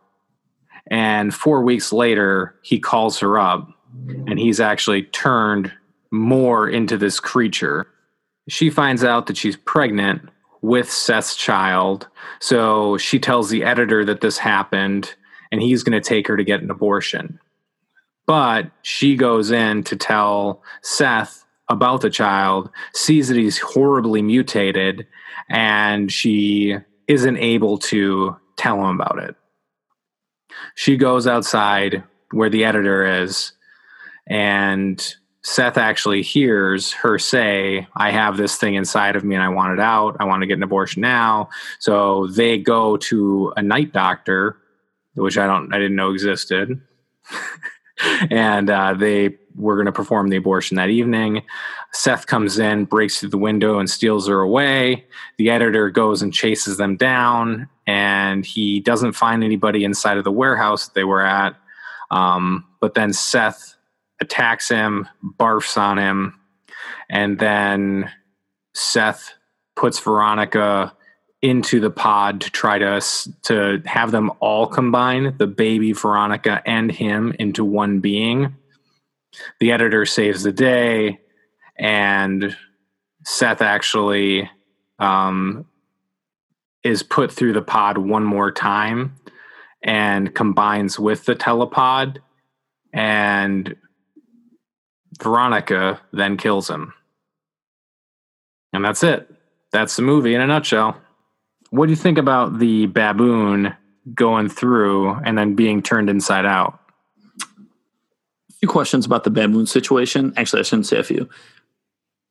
and 0.90 1.34
four 1.34 1.64
weeks 1.64 1.94
later, 1.94 2.56
he 2.64 2.80
calls 2.80 3.20
her 3.20 3.38
up, 3.40 3.68
and 4.28 4.40
he's 4.40 4.60
actually 4.60 5.04
turned 5.04 5.72
more 6.12 6.68
into 6.70 6.98
this 6.98 7.20
creature. 7.20 7.88
She 8.48 8.70
finds 8.70 9.04
out 9.04 9.28
that 9.28 9.38
she's 9.38 9.56
pregnant 9.56 10.30
with 10.62 10.92
Seth's 10.92 11.36
child. 11.36 12.08
So 12.40 12.98
she 12.98 13.20
tells 13.20 13.50
the 13.50 13.64
editor 13.64 14.04
that 14.06 14.22
this 14.22 14.38
happened 14.38 15.14
and 15.52 15.62
he's 15.62 15.84
going 15.84 16.00
to 16.00 16.08
take 16.08 16.28
her 16.28 16.36
to 16.36 16.44
get 16.44 16.62
an 16.62 16.72
abortion. 16.72 17.40
But 18.28 18.72
she 18.82 19.16
goes 19.16 19.52
in 19.52 19.84
to 19.84 19.96
tell 19.96 20.64
Seth 20.82 21.46
about 21.70 22.02
the 22.02 22.10
child, 22.10 22.70
sees 22.94 23.28
that 23.28 23.38
he's 23.38 23.60
horribly 23.60 24.22
mutated, 24.22 25.08
and 25.50 26.12
she 26.12 26.76
isn't 27.08 27.38
able 27.38 27.78
to 27.78 28.36
tell 28.58 28.78
him 28.78 29.00
about 29.00 29.20
it. 29.20 29.36
She 30.76 30.98
goes 30.98 31.28
outside 31.28 32.04
where 32.32 32.50
the 32.50 32.66
editor 32.66 33.22
is, 33.24 33.52
and 34.28 35.16
Seth 35.46 35.78
actually 35.78 36.24
hears 36.24 36.92
her 36.92 37.20
say, 37.20 37.88
I 37.96 38.10
have 38.10 38.36
this 38.36 38.56
thing 38.56 38.74
inside 38.74 39.16
of 39.16 39.24
me 39.24 39.36
and 39.36 39.44
I 39.44 39.50
want 39.50 39.74
it 39.74 39.80
out. 39.80 40.18
I 40.20 40.24
want 40.24 40.42
to 40.42 40.48
get 40.48 40.58
an 40.58 40.64
abortion 40.64 41.02
now. 41.02 41.50
So 41.78 42.26
they 42.28 42.58
go 42.58 42.98
to 42.98 43.54
a 43.56 43.62
night 43.62 43.94
doctor, 43.94 44.58
which 45.14 45.38
I 45.38 45.46
don't, 45.46 45.72
I 45.72 45.78
didn't 45.78 45.98
know 45.98 46.12
existed. 46.12 46.82
and 48.30 48.70
uh, 48.70 48.94
they 48.94 49.38
were 49.56 49.76
going 49.76 49.86
to 49.86 49.92
perform 49.92 50.30
the 50.30 50.38
abortion 50.38 50.76
that 50.78 50.90
evening. 50.90 51.44
Seth 51.94 52.28
comes 52.28 52.60
in, 52.60 52.86
breaks 52.86 53.20
through 53.20 53.30
the 53.30 53.38
window, 53.38 53.80
and 53.80 53.90
steals 53.90 54.28
her 54.28 54.42
away. 54.42 55.06
The 55.38 55.50
editor 55.50 55.90
goes 55.90 56.22
and 56.22 56.34
chases 56.34 56.78
them 56.78 56.98
down, 56.98 57.70
and 57.88 58.46
he 58.46 58.82
doesn't 58.82 59.14
find 59.14 59.44
anybody 59.44 59.84
inside 59.84 60.18
of 60.18 60.24
the 60.24 60.32
warehouse 60.32 60.88
that 60.88 60.94
they 60.94 61.06
were 61.06 61.26
at. 61.26 61.56
Um, 62.12 62.66
but 62.82 62.94
then 62.94 63.14
Seth 63.14 63.76
attacks 64.22 64.70
him, 64.70 65.08
barfs 65.40 65.78
on 65.78 65.98
him, 65.98 66.40
and 67.10 67.40
then 67.40 68.12
Seth 68.74 69.34
puts 69.76 70.00
Veronica 70.00 70.95
into 71.46 71.80
the 71.80 71.92
pod 71.92 72.42
to 72.42 72.50
try 72.50 72.80
to 72.80 73.00
to 73.44 73.80
have 73.86 74.10
them 74.10 74.32
all 74.40 74.66
combine 74.66 75.38
the 75.38 75.46
baby 75.46 75.92
Veronica 75.92 76.60
and 76.66 76.92
him 76.92 77.36
into 77.38 77.64
one 77.64 78.00
being. 78.00 78.56
The 79.60 79.72
editor 79.72 80.08
saves 80.08 80.42
the 80.42 80.52
day, 80.52 81.20
and 81.78 82.58
Seth 83.26 83.62
actually 83.62 84.50
um, 84.98 85.68
is 86.84 87.04
put 87.04 87.32
through 87.32 87.54
the 87.54 87.62
pod 87.62 88.00
one 88.00 88.24
more 88.24 88.52
time 88.52 89.16
and 89.84 90.34
combines 90.34 90.98
with 90.98 91.26
the 91.26 91.36
telepod, 91.36 92.18
and 92.92 93.76
Veronica 95.22 96.02
then 96.12 96.38
kills 96.38 96.68
him. 96.68 96.92
And 98.74 98.84
that's 98.84 99.04
it. 99.04 99.30
That's 99.72 99.96
the 99.96 100.02
movie 100.02 100.34
in 100.34 100.42
a 100.42 100.48
nutshell. 100.48 101.00
What 101.76 101.88
do 101.88 101.92
you 101.92 101.98
think 101.98 102.18
about 102.18 102.60
the 102.60 102.86
baboon 102.86 103.76
going 104.14 104.48
through 104.48 105.12
and 105.26 105.38
then 105.38 105.56
being 105.56 105.82
turned 105.82 106.10
inside 106.10 106.46
out? 106.46 106.80
A 108.50 108.54
few 108.62 108.70
questions 108.70 109.06
about 109.06 109.26
the 109.26 109.30
baboon 109.30 109.66
situation. 109.66 110.34
Actually, 110.38 110.62
I 110.62 110.64
shouldn't 110.64 110.86
say 110.86 111.00
a 111.00 111.04
few. 111.04 111.28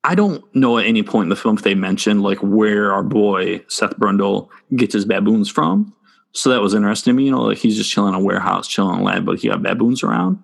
I 0.03 0.15
don't 0.15 0.43
know 0.55 0.79
at 0.79 0.87
any 0.87 1.03
point 1.03 1.27
in 1.27 1.29
the 1.29 1.37
film 1.37 1.59
if 1.59 1.63
they 1.63 1.75
mentioned 1.75 2.23
like 2.23 2.39
where 2.39 2.91
our 2.91 3.03
boy 3.03 3.63
Seth 3.69 3.99
Brundle 3.99 4.49
gets 4.77 4.95
his 4.95 5.05
baboons 5.05 5.51
from. 5.51 5.95
So 6.33 6.49
that 6.49 6.63
was 6.63 6.73
interesting 6.73 7.13
to 7.13 7.17
me. 7.17 7.27
You 7.27 7.33
know, 7.33 7.43
like 7.43 7.59
he's 7.59 7.77
just 7.77 7.91
chilling 7.91 8.15
in 8.15 8.21
a 8.21 8.25
warehouse, 8.25 8.67
chilling 8.67 8.97
in 8.97 9.01
a 9.03 9.05
lab, 9.05 9.27
but 9.27 9.41
he 9.41 9.49
got 9.49 9.63
baboons 9.63 10.03
around. 10.03 10.43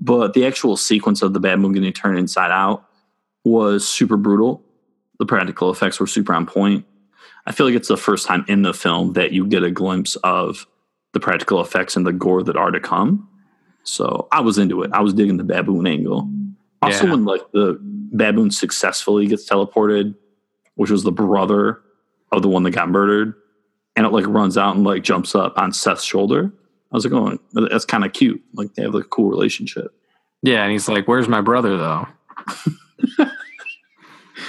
But 0.00 0.34
the 0.34 0.46
actual 0.46 0.76
sequence 0.76 1.22
of 1.22 1.32
the 1.32 1.40
baboon 1.40 1.72
getting 1.72 1.92
turned 1.92 2.20
inside 2.20 2.52
out 2.52 2.84
was 3.42 3.84
super 3.84 4.16
brutal. 4.16 4.62
The 5.18 5.26
practical 5.26 5.72
effects 5.72 5.98
were 5.98 6.06
super 6.06 6.32
on 6.34 6.46
point. 6.46 6.84
I 7.48 7.52
feel 7.52 7.64
like 7.66 7.74
it's 7.74 7.88
the 7.88 7.96
first 7.96 8.26
time 8.26 8.44
in 8.46 8.60
the 8.62 8.74
film 8.74 9.14
that 9.14 9.32
you 9.32 9.46
get 9.46 9.64
a 9.64 9.70
glimpse 9.70 10.16
of 10.16 10.66
the 11.14 11.20
practical 11.20 11.60
effects 11.62 11.96
and 11.96 12.06
the 12.06 12.12
gore 12.12 12.42
that 12.42 12.56
are 12.56 12.70
to 12.70 12.78
come. 12.78 13.26
So 13.84 14.28
I 14.30 14.40
was 14.40 14.58
into 14.58 14.82
it. 14.82 14.90
I 14.92 15.00
was 15.00 15.14
digging 15.14 15.38
the 15.38 15.44
baboon 15.44 15.86
angle. 15.86 16.28
Also, 16.82 17.06
Yeah. 17.06 17.12
when 17.12 17.24
like 17.24 17.40
the 17.52 17.78
baboon 17.80 18.50
successfully 18.50 19.26
gets 19.26 19.48
teleported, 19.48 20.14
which 20.74 20.90
was 20.90 21.02
the 21.04 21.10
brother 21.10 21.80
of 22.32 22.42
the 22.42 22.48
one 22.48 22.62
that 22.64 22.72
got 22.72 22.90
murdered, 22.90 23.34
and 23.96 24.04
it 24.04 24.10
like 24.10 24.26
runs 24.26 24.58
out 24.58 24.76
and 24.76 24.84
like 24.84 25.02
jumps 25.02 25.34
up 25.34 25.58
on 25.58 25.72
Seth's 25.72 26.04
shoulder. 26.04 26.52
I 26.92 26.96
was 26.96 27.06
like, 27.06 27.14
oh, 27.14 27.38
that's 27.70 27.84
kind 27.86 28.04
of 28.04 28.12
cute. 28.12 28.42
Like 28.52 28.74
they 28.74 28.82
have 28.82 28.94
like 28.94 29.04
a 29.06 29.08
cool 29.08 29.30
relationship. 29.30 29.92
Yeah, 30.42 30.62
and 30.62 30.70
he's 30.70 30.88
like, 30.88 31.08
"Where's 31.08 31.26
my 31.28 31.40
brother, 31.40 31.76
though?" 31.76 32.06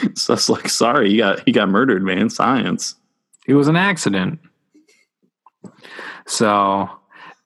So 0.15 0.33
it's 0.33 0.49
like, 0.49 0.69
sorry, 0.69 1.09
he 1.09 1.17
got 1.17 1.41
he 1.45 1.51
got 1.51 1.69
murdered, 1.69 2.03
man. 2.03 2.29
Science. 2.29 2.95
It 3.47 3.53
was 3.53 3.67
an 3.67 3.75
accident. 3.75 4.39
So 6.27 6.89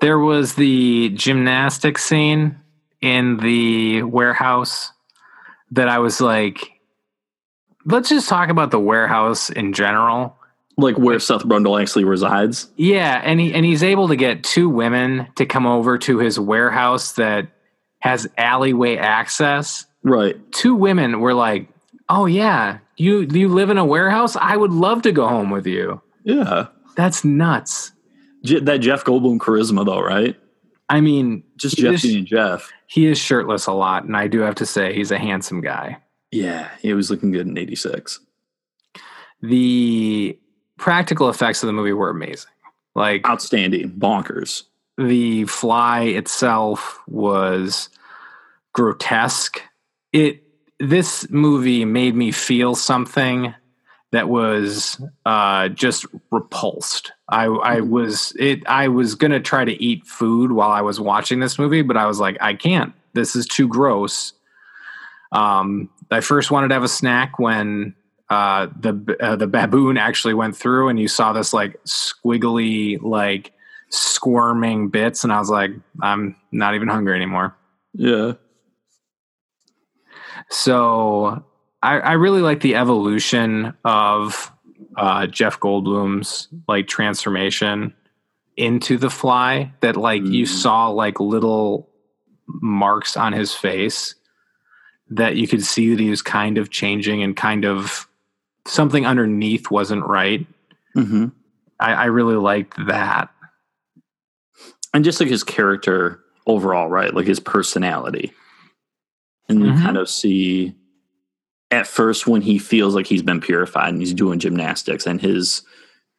There 0.02 0.20
was 0.20 0.56
the 0.56 1.10
gymnastic 1.10 1.98
scene 1.98 2.60
in 3.02 3.38
the 3.38 4.04
warehouse 4.04 4.92
that 5.72 5.88
I 5.88 6.00
was 6.00 6.20
like, 6.20 6.60
let's 7.86 8.10
just 8.10 8.28
talk 8.30 8.50
about 8.50 8.72
the 8.72 8.80
warehouse 8.80 9.50
in 9.50 9.74
general. 9.74 10.38
Like 10.78 10.98
where 10.98 11.20
Seth 11.20 11.44
Brundle 11.44 11.80
actually 11.82 12.06
resides. 12.06 12.68
Yeah, 12.76 13.22
and 13.24 13.40
he 13.40 13.54
and 13.54 13.64
he's 13.64 13.84
able 13.84 14.08
to 14.08 14.16
get 14.16 14.44
two 14.44 14.70
women 14.70 15.28
to 15.36 15.46
come 15.46 15.68
over 15.68 15.98
to 16.00 16.18
his 16.18 16.40
warehouse 16.40 17.14
that 17.14 17.48
has 18.00 18.28
alleyway 18.38 18.98
access. 18.98 19.86
Right. 20.02 20.36
Two 20.52 20.76
women 20.76 21.20
were 21.22 21.34
like, 21.34 21.70
"Oh 22.10 22.26
yeah, 22.26 22.80
you 22.98 23.22
you 23.32 23.48
live 23.48 23.70
in 23.70 23.78
a 23.78 23.86
warehouse? 23.86 24.36
I 24.36 24.58
would 24.58 24.72
love 24.72 25.02
to 25.04 25.12
go 25.12 25.28
home 25.28 25.50
with 25.50 25.66
you." 25.68 26.02
Yeah. 26.24 26.68
That's 26.96 27.24
nuts. 27.24 27.92
Je- 28.44 28.60
that 28.60 28.78
Jeff 28.80 29.04
Goldblum 29.04 29.40
charisma, 29.40 29.86
though, 29.86 30.02
right? 30.02 30.36
I 30.90 31.02
mean, 31.02 31.44
Just 31.58 31.78
Jeff 31.78 31.94
is- 31.96 32.02
being 32.04 32.26
Jeff. 32.26 32.72
he 32.88 33.08
is 33.08 33.18
shirtless 33.18 33.66
a 33.68 33.72
lot, 33.74 34.04
and 34.04 34.16
I 34.16 34.28
do 34.28 34.42
have 34.42 34.56
to 34.56 34.66
say 34.66 34.94
he's 34.94 35.12
a 35.12 35.18
handsome 35.18 35.62
guy. 35.62 35.98
Yeah, 36.32 36.70
he 36.82 36.94
was 36.94 37.10
looking 37.10 37.32
good 37.32 37.48
in 37.48 37.58
'86. 37.58 38.20
The 39.42 40.38
practical 40.78 41.30
effects 41.30 41.64
of 41.64 41.68
the 41.68 41.74
movie 41.74 41.94
were 41.94 42.10
amazing. 42.10 42.52
Like 42.96 43.28
Outstanding, 43.28 43.92
bonkers. 43.92 44.64
the 44.98 45.46
fly 45.46 46.02
itself 46.04 47.00
was 47.08 47.90
grotesque. 48.74 49.62
It 50.12 50.43
this 50.80 51.30
movie 51.30 51.86
made 51.86 52.16
me 52.16 52.32
feel 52.32 52.76
something 52.76 53.54
that 54.12 54.30
was 54.30 55.02
uh, 55.26 55.70
just 55.70 56.06
repulsed. 56.32 57.12
I, 57.30 57.46
I 57.46 57.80
was 57.82 58.32
it. 58.38 58.62
I 58.68 58.88
was 58.88 59.16
gonna 59.16 59.40
try 59.40 59.66
to 59.66 59.84
eat 59.84 60.06
food 60.06 60.52
while 60.52 60.70
I 60.70 60.82
was 60.82 61.00
watching 61.00 61.40
this 61.40 61.58
movie, 61.58 61.82
but 61.82 61.98
I 61.98 62.06
was 62.06 62.20
like, 62.20 62.38
I 62.40 62.54
can't. 62.54 62.94
This 63.14 63.36
is 63.36 63.48
too 63.48 63.68
gross. 63.68 64.34
Um, 65.32 65.90
I 66.12 66.22
first 66.22 66.52
wanted 66.52 66.68
to 66.68 66.76
have 66.76 66.84
a 66.84 66.88
snack 66.88 67.40
when 67.40 67.96
uh, 68.30 68.68
the 68.80 69.18
uh, 69.20 69.36
the 69.36 69.48
baboon 69.48 69.98
actually 69.98 70.36
went 70.36 70.56
through, 70.56 70.90
and 70.90 71.00
you 71.00 71.08
saw 71.08 71.34
this 71.34 71.52
like 71.52 71.84
squiggly 71.84 73.02
like 73.02 73.52
squirming 73.90 74.90
bits, 74.90 75.24
and 75.24 75.34
I 75.34 75.40
was 75.40 75.50
like, 75.50 75.72
I'm 76.02 76.36
not 76.52 76.76
even 76.76 76.88
hungry 76.88 77.16
anymore. 77.16 77.56
Yeah. 77.94 78.34
So 80.50 81.44
I, 81.82 82.00
I 82.00 82.12
really 82.14 82.42
like 82.42 82.62
the 82.62 82.76
evolution 82.76 83.74
of 83.84 84.52
uh, 84.98 85.28
Jeff 85.28 85.60
Goldblum's 85.60 86.48
like 86.68 86.88
transformation 86.88 87.94
into 88.58 88.98
the 88.98 89.10
fly. 89.10 89.74
That 89.82 89.98
like 89.98 90.24
you 90.24 90.46
Mhm. 90.46 90.48
saw 90.48 90.88
like 90.90 91.20
little 91.20 91.90
marks 92.48 93.18
on 93.18 93.34
his 93.34 93.54
face 93.54 94.16
that 95.10 95.36
you 95.36 95.48
could 95.48 95.64
see 95.64 95.90
that 95.96 96.00
he 96.02 96.10
was 96.10 96.22
kind 96.22 96.58
of 96.58 96.70
changing 96.70 97.22
and 97.24 97.36
kind 97.36 97.66
of 97.66 98.08
something 98.68 99.06
underneath 99.06 99.70
wasn't 99.72 100.06
right. 100.06 100.46
hmm 100.94 101.28
I, 101.80 101.94
I 101.94 102.06
really 102.06 102.36
liked 102.36 102.76
that. 102.88 103.30
And 104.94 105.04
just 105.04 105.20
like 105.20 105.30
his 105.30 105.44
character 105.44 106.20
overall, 106.48 106.88
right? 106.88 107.14
Like 107.14 107.26
his 107.28 107.40
personality. 107.40 108.32
And 109.50 109.62
you 109.62 109.72
Mhm. 109.74 109.82
kind 109.82 109.98
of 109.98 110.10
see 110.10 110.74
at 111.72 111.88
first 111.88 112.28
when 112.28 112.42
he 112.42 112.58
feels 112.58 112.96
like 112.96 113.08
he's 113.08 113.24
been 113.24 113.42
purified 113.42 113.90
and 113.90 114.00
he's 114.00 114.14
doing 114.14 114.40
gymnastics 114.40 115.06
and 115.08 115.20
his 115.22 115.64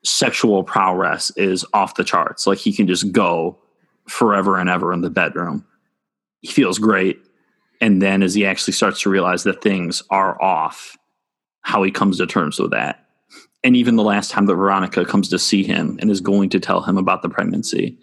sexual 0.03 0.63
prowess 0.65 1.31
is 1.37 1.65
off 1.73 1.95
the 1.95 2.05
charts. 2.05 2.47
Like 2.47 2.59
he 2.59 2.73
can 2.73 2.87
just 2.87 3.13
go 3.13 3.59
forever 4.09 4.59
and 4.59 4.69
ever 4.69 4.93
in 4.93 5.01
the 5.01 5.11
bedroom. 5.11 5.65
He 6.41 6.49
feels 6.49 6.79
great. 6.79 7.19
And 7.81 8.03
then 8.03 8.23
as 8.23 8.35
he 8.35 8.45
actually 8.45 8.75
starts 8.75 9.01
to 9.03 9.11
realize 9.11 9.45
that 9.45 9.63
things 9.63 10.03
are 10.11 10.41
off, 10.43 10.97
how 11.63 11.83
he 11.83 11.91
comes 11.91 12.19
to 12.19 12.27
terms 12.27 12.59
with 12.59 12.73
that. 12.73 13.07
And 13.63 13.77
even 13.77 13.97
the 13.97 14.03
last 14.03 14.31
time 14.31 14.45
that 14.47 14.55
Veronica 14.57 15.07
comes 15.07 15.29
to 15.31 15.39
see 15.39 15.63
him 15.63 15.99
and 16.03 16.11
is 16.11 16.21
going 16.21 16.51
to 16.51 16.61
tell 16.61 16.83
him 16.83 16.99
about 16.99 17.23
the 17.23 17.31
pregnancy, 17.31 17.97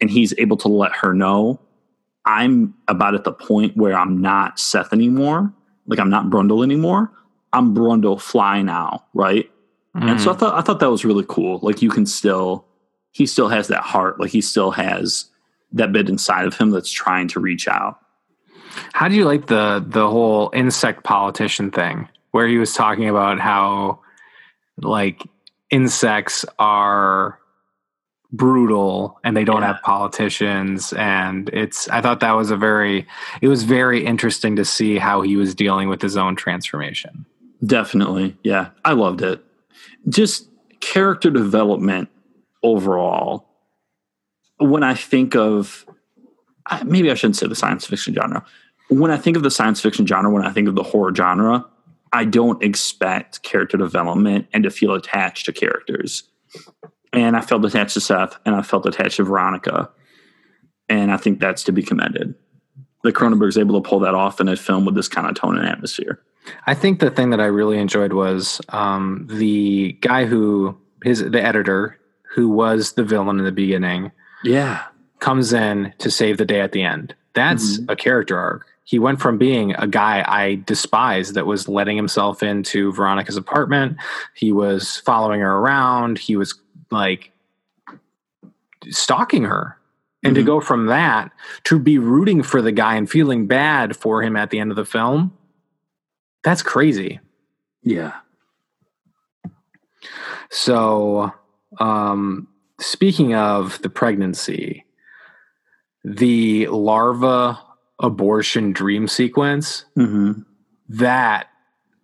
and 0.00 0.08
he's 0.08 0.32
able 0.38 0.56
to 0.58 0.68
let 0.68 0.92
her 0.92 1.12
know, 1.12 1.60
I'm 2.24 2.74
about 2.88 3.14
at 3.14 3.24
the 3.24 3.32
point 3.32 3.76
where 3.76 3.96
I'm 3.96 4.20
not 4.20 4.58
Seth 4.58 4.92
anymore. 4.92 5.52
Like 5.86 5.98
I'm 5.98 6.10
not 6.10 6.26
Brundle 6.26 6.62
anymore. 6.62 7.10
I'm 7.52 7.74
Brundle 7.74 8.20
Fly 8.20 8.62
now, 8.62 9.04
right? 9.14 9.50
And 9.94 10.20
so 10.20 10.30
I 10.30 10.34
mm. 10.34 10.38
thought 10.38 10.54
I 10.54 10.60
thought 10.60 10.80
that 10.80 10.90
was 10.90 11.04
really 11.04 11.24
cool. 11.26 11.58
Like 11.62 11.82
you 11.82 11.90
can 11.90 12.06
still, 12.06 12.64
he 13.10 13.26
still 13.26 13.48
has 13.48 13.68
that 13.68 13.82
heart. 13.82 14.20
Like 14.20 14.30
he 14.30 14.40
still 14.40 14.70
has 14.70 15.24
that 15.72 15.92
bit 15.92 16.08
inside 16.08 16.46
of 16.46 16.56
him 16.56 16.70
that's 16.70 16.90
trying 16.90 17.28
to 17.28 17.40
reach 17.40 17.66
out. 17.66 17.98
How 18.92 19.08
do 19.08 19.16
you 19.16 19.24
like 19.24 19.46
the 19.46 19.84
the 19.84 20.08
whole 20.08 20.50
insect 20.54 21.02
politician 21.04 21.70
thing 21.70 22.08
where 22.30 22.46
he 22.46 22.58
was 22.58 22.74
talking 22.74 23.08
about 23.08 23.40
how 23.40 24.00
like 24.80 25.22
insects 25.70 26.44
are 26.58 27.38
brutal 28.30 29.18
and 29.24 29.36
they 29.36 29.44
don't 29.44 29.62
Yeah. 29.62 29.68
have 29.68 29.82
politicians 29.82 30.92
and 30.92 31.48
it's 31.50 31.88
I 31.88 32.02
thought 32.02 32.20
that 32.20 32.32
was 32.36 32.50
a 32.50 32.56
very 32.56 33.06
it 33.40 33.48
was 33.48 33.62
very 33.62 34.04
interesting 34.04 34.56
to 34.56 34.64
see 34.66 34.98
how 34.98 35.22
he 35.22 35.36
was 35.36 35.54
dealing 35.54 35.88
with 35.88 36.02
his 36.02 36.16
own 36.16 36.36
transformation. 36.36 37.24
Definitely. 37.64 38.36
Yeah. 38.44 38.68
I 38.84 38.92
loved 38.92 39.22
it. 39.22 39.42
Just 40.08 40.48
character 40.80 41.30
development 41.30 42.08
overall. 42.62 43.46
When 44.58 44.82
I 44.82 44.94
think 44.94 45.34
of, 45.34 45.86
maybe 46.84 47.10
I 47.10 47.14
shouldn't 47.14 47.36
say 47.36 47.46
the 47.46 47.54
science 47.54 47.86
fiction 47.86 48.12
genre. 48.14 48.44
When 48.90 49.10
I 49.10 49.16
think 49.16 49.36
of 49.36 49.42
the 49.42 49.50
science 49.50 49.80
fiction 49.80 50.06
genre, 50.06 50.30
when 50.30 50.44
I 50.44 50.50
think 50.50 50.68
of 50.68 50.74
the 50.74 50.82
horror 50.82 51.14
genre, 51.14 51.64
I 52.12 52.24
don't 52.24 52.62
expect 52.62 53.42
character 53.42 53.76
development 53.76 54.46
and 54.52 54.64
to 54.64 54.70
feel 54.70 54.94
attached 54.94 55.46
to 55.46 55.52
characters. 55.52 56.24
And 57.12 57.36
I 57.36 57.40
felt 57.40 57.64
attached 57.64 57.94
to 57.94 58.00
Seth 58.00 58.36
and 58.44 58.54
I 58.54 58.62
felt 58.62 58.86
attached 58.86 59.16
to 59.16 59.24
Veronica. 59.24 59.90
And 60.88 61.10
I 61.12 61.16
think 61.16 61.40
that's 61.40 61.64
to 61.64 61.72
be 61.72 61.82
commended. 61.82 62.34
That 63.04 63.14
Cronenberg's 63.14 63.56
able 63.58 63.80
to 63.80 63.88
pull 63.88 64.00
that 64.00 64.14
off 64.14 64.40
in 64.40 64.48
a 64.48 64.56
film 64.56 64.84
with 64.84 64.94
this 64.94 65.08
kind 65.08 65.26
of 65.28 65.34
tone 65.36 65.56
and 65.56 65.66
atmosphere. 65.68 66.20
I 66.66 66.74
think 66.74 67.00
the 67.00 67.10
thing 67.10 67.30
that 67.30 67.40
I 67.40 67.46
really 67.46 67.78
enjoyed 67.78 68.12
was 68.12 68.60
um, 68.70 69.26
the 69.30 69.92
guy 70.00 70.24
who 70.24 70.76
his 71.04 71.20
the 71.20 71.42
editor 71.42 71.98
who 72.34 72.48
was 72.48 72.92
the 72.94 73.04
villain 73.04 73.38
in 73.38 73.44
the 73.44 73.52
beginning 73.52 74.10
Yeah. 74.44 74.82
comes 75.20 75.52
in 75.52 75.92
to 75.98 76.10
save 76.10 76.38
the 76.38 76.44
day 76.44 76.60
at 76.60 76.72
the 76.72 76.82
end. 76.82 77.14
That's 77.34 77.78
a 77.88 77.94
character 77.96 78.36
arc. 78.36 78.66
He 78.84 78.98
went 78.98 79.20
from 79.20 79.36
being 79.38 79.74
a 79.74 79.86
guy 79.86 80.24
I 80.26 80.56
despised 80.66 81.34
that 81.34 81.46
was 81.46 81.68
letting 81.68 81.96
himself 81.96 82.42
into 82.42 82.92
Veronica's 82.92 83.36
apartment. 83.36 83.98
He 84.34 84.50
was 84.50 84.96
following 84.98 85.40
her 85.40 85.56
around. 85.58 86.18
He 86.18 86.36
was 86.36 86.58
like 86.90 87.32
stalking 88.88 89.44
her. 89.44 89.76
And 90.24 90.34
to 90.34 90.42
Mhm. 90.42 90.46
go 90.46 90.60
from 90.60 90.86
that 90.86 91.30
to 91.64 91.78
be 91.78 91.96
rooting 91.96 92.42
for 92.42 92.60
the 92.60 92.72
guy 92.72 92.96
and 92.96 93.08
feeling 93.08 93.46
bad 93.46 93.96
for 93.96 94.20
him 94.22 94.34
at 94.36 94.50
the 94.50 94.58
end 94.58 94.70
of 94.72 94.76
the 94.76 94.84
film, 94.84 95.32
that's 96.42 96.60
crazy. 96.60 97.20
Yeah. 97.82 98.14
So, 100.50 101.32
um, 101.78 102.48
speaking 102.80 103.34
of 103.34 103.80
the 103.82 103.90
pregnancy, 103.90 104.84
the 106.04 106.66
larva 106.68 107.58
abortion 108.00 108.72
dream 108.72 109.06
sequence, 109.08 109.84
Mm-hmm. 109.96 110.42
that 110.88 111.48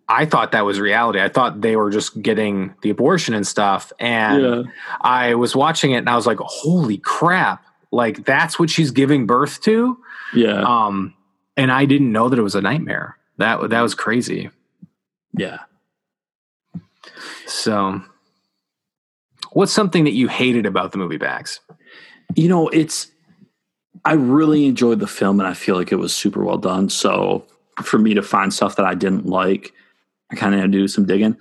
I 0.07 0.25
thought 0.25 0.51
that 0.51 0.65
was 0.65 0.79
reality. 0.79 1.19
I 1.19 1.29
thought 1.29 1.61
they 1.61 1.75
were 1.75 1.89
just 1.89 2.21
getting 2.21 2.75
the 2.81 2.89
abortion 2.91 3.33
and 3.33 3.45
stuff. 3.45 3.91
And 3.99 4.41
Yeah. 4.41 4.63
I 5.01 5.33
was 5.35 5.55
watching 5.55 5.91
it 5.91 5.97
and 5.97 6.09
I 6.09 6.15
was 6.15 6.27
like, 6.27 6.37
holy 6.39 6.97
crap. 6.97 7.65
Like, 7.91 8.23
that's 8.25 8.59
what 8.59 8.69
she's 8.69 8.91
giving 8.91 9.25
birth 9.25 9.61
to. 9.61 9.97
Yeah. 10.33 10.61
Um, 10.61 11.13
and 11.57 11.71
I 11.71 11.85
didn't 11.85 12.11
know 12.11 12.29
that 12.29 12.37
it 12.37 12.41
was 12.43 12.55
a 12.55 12.61
nightmare. 12.61 13.17
That 13.37 13.69
that 13.69 13.81
was 13.81 13.95
crazy. 13.95 14.49
yeah. 15.37 15.59
So, 17.47 18.01
what's 19.51 19.71
something 19.71 20.03
that 20.03 20.13
you 20.13 20.27
hated 20.27 20.65
about 20.65 20.91
the 20.91 20.97
movie 20.97 21.17
Bax? 21.17 21.59
You 22.35 22.49
know, 22.49 22.67
it's 22.69 23.11
I 24.03 24.13
really 24.13 24.65
enjoyed 24.65 24.99
the 24.99 25.07
film 25.07 25.39
and 25.39 25.47
I 25.47 25.53
feel 25.53 25.75
like 25.75 25.91
it 25.91 25.95
was 25.97 26.15
super 26.15 26.43
well 26.43 26.57
done. 26.57 26.89
So 26.89 27.45
for 27.83 27.97
me 27.97 28.13
to 28.13 28.21
find 28.21 28.53
stuff 28.53 28.75
that 28.75 28.85
I 28.85 28.93
didn't 28.95 29.25
like, 29.25 29.73
I 30.31 30.35
kind 30.35 30.53
of 30.53 30.61
had 30.61 30.71
to 30.71 30.77
do 30.77 30.87
some 30.87 31.05
digging. 31.05 31.37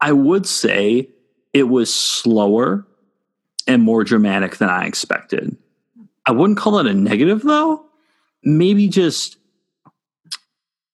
I 0.00 0.12
would 0.12 0.46
say 0.46 1.08
it 1.52 1.64
was 1.64 1.92
slower 1.92 2.86
and 3.66 3.82
more 3.82 4.04
dramatic 4.04 4.58
than 4.58 4.68
I 4.68 4.86
expected. 4.86 5.56
I 6.26 6.32
wouldn't 6.32 6.58
call 6.58 6.78
it 6.78 6.86
a 6.86 6.94
negative 6.94 7.42
though. 7.42 7.84
Maybe 8.42 8.88
just 8.88 9.38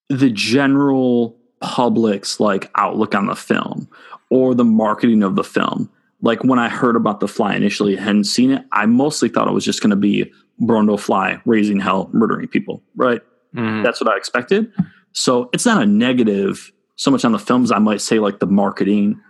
the 0.08 0.30
general 0.30 1.36
public's 1.60 2.38
like 2.40 2.70
outlook 2.76 3.14
on 3.14 3.26
the 3.26 3.36
film 3.36 3.88
or 4.30 4.54
the 4.54 4.64
marketing 4.64 5.22
of 5.22 5.36
the 5.36 5.44
film 5.44 5.90
like 6.22 6.42
when 6.44 6.58
I 6.58 6.68
heard 6.68 6.96
about 6.96 7.20
the 7.20 7.28
fly 7.28 7.54
initially, 7.54 7.96
hadn't 7.96 8.24
seen 8.24 8.52
it. 8.52 8.64
I 8.72 8.86
mostly 8.86 9.28
thought 9.28 9.48
it 9.48 9.52
was 9.52 9.64
just 9.64 9.82
going 9.82 9.90
to 9.90 9.96
be 9.96 10.32
Brundle 10.60 10.98
fly 10.98 11.40
raising 11.44 11.80
hell, 11.80 12.08
murdering 12.12 12.46
people. 12.46 12.80
Right? 12.94 13.20
Mhm. 13.54 13.82
That's 13.82 14.00
what 14.00 14.08
I 14.08 14.16
expected. 14.16 14.72
So 15.12 15.50
it's 15.52 15.66
not 15.66 15.82
a 15.82 15.86
negative 15.86 16.72
so 16.96 17.10
much 17.10 17.24
on 17.24 17.32
the 17.32 17.38
films. 17.38 17.72
I 17.72 17.78
might 17.78 18.00
say 18.00 18.18
like 18.18 18.38
the 18.38 18.46
marketing. 18.46 19.20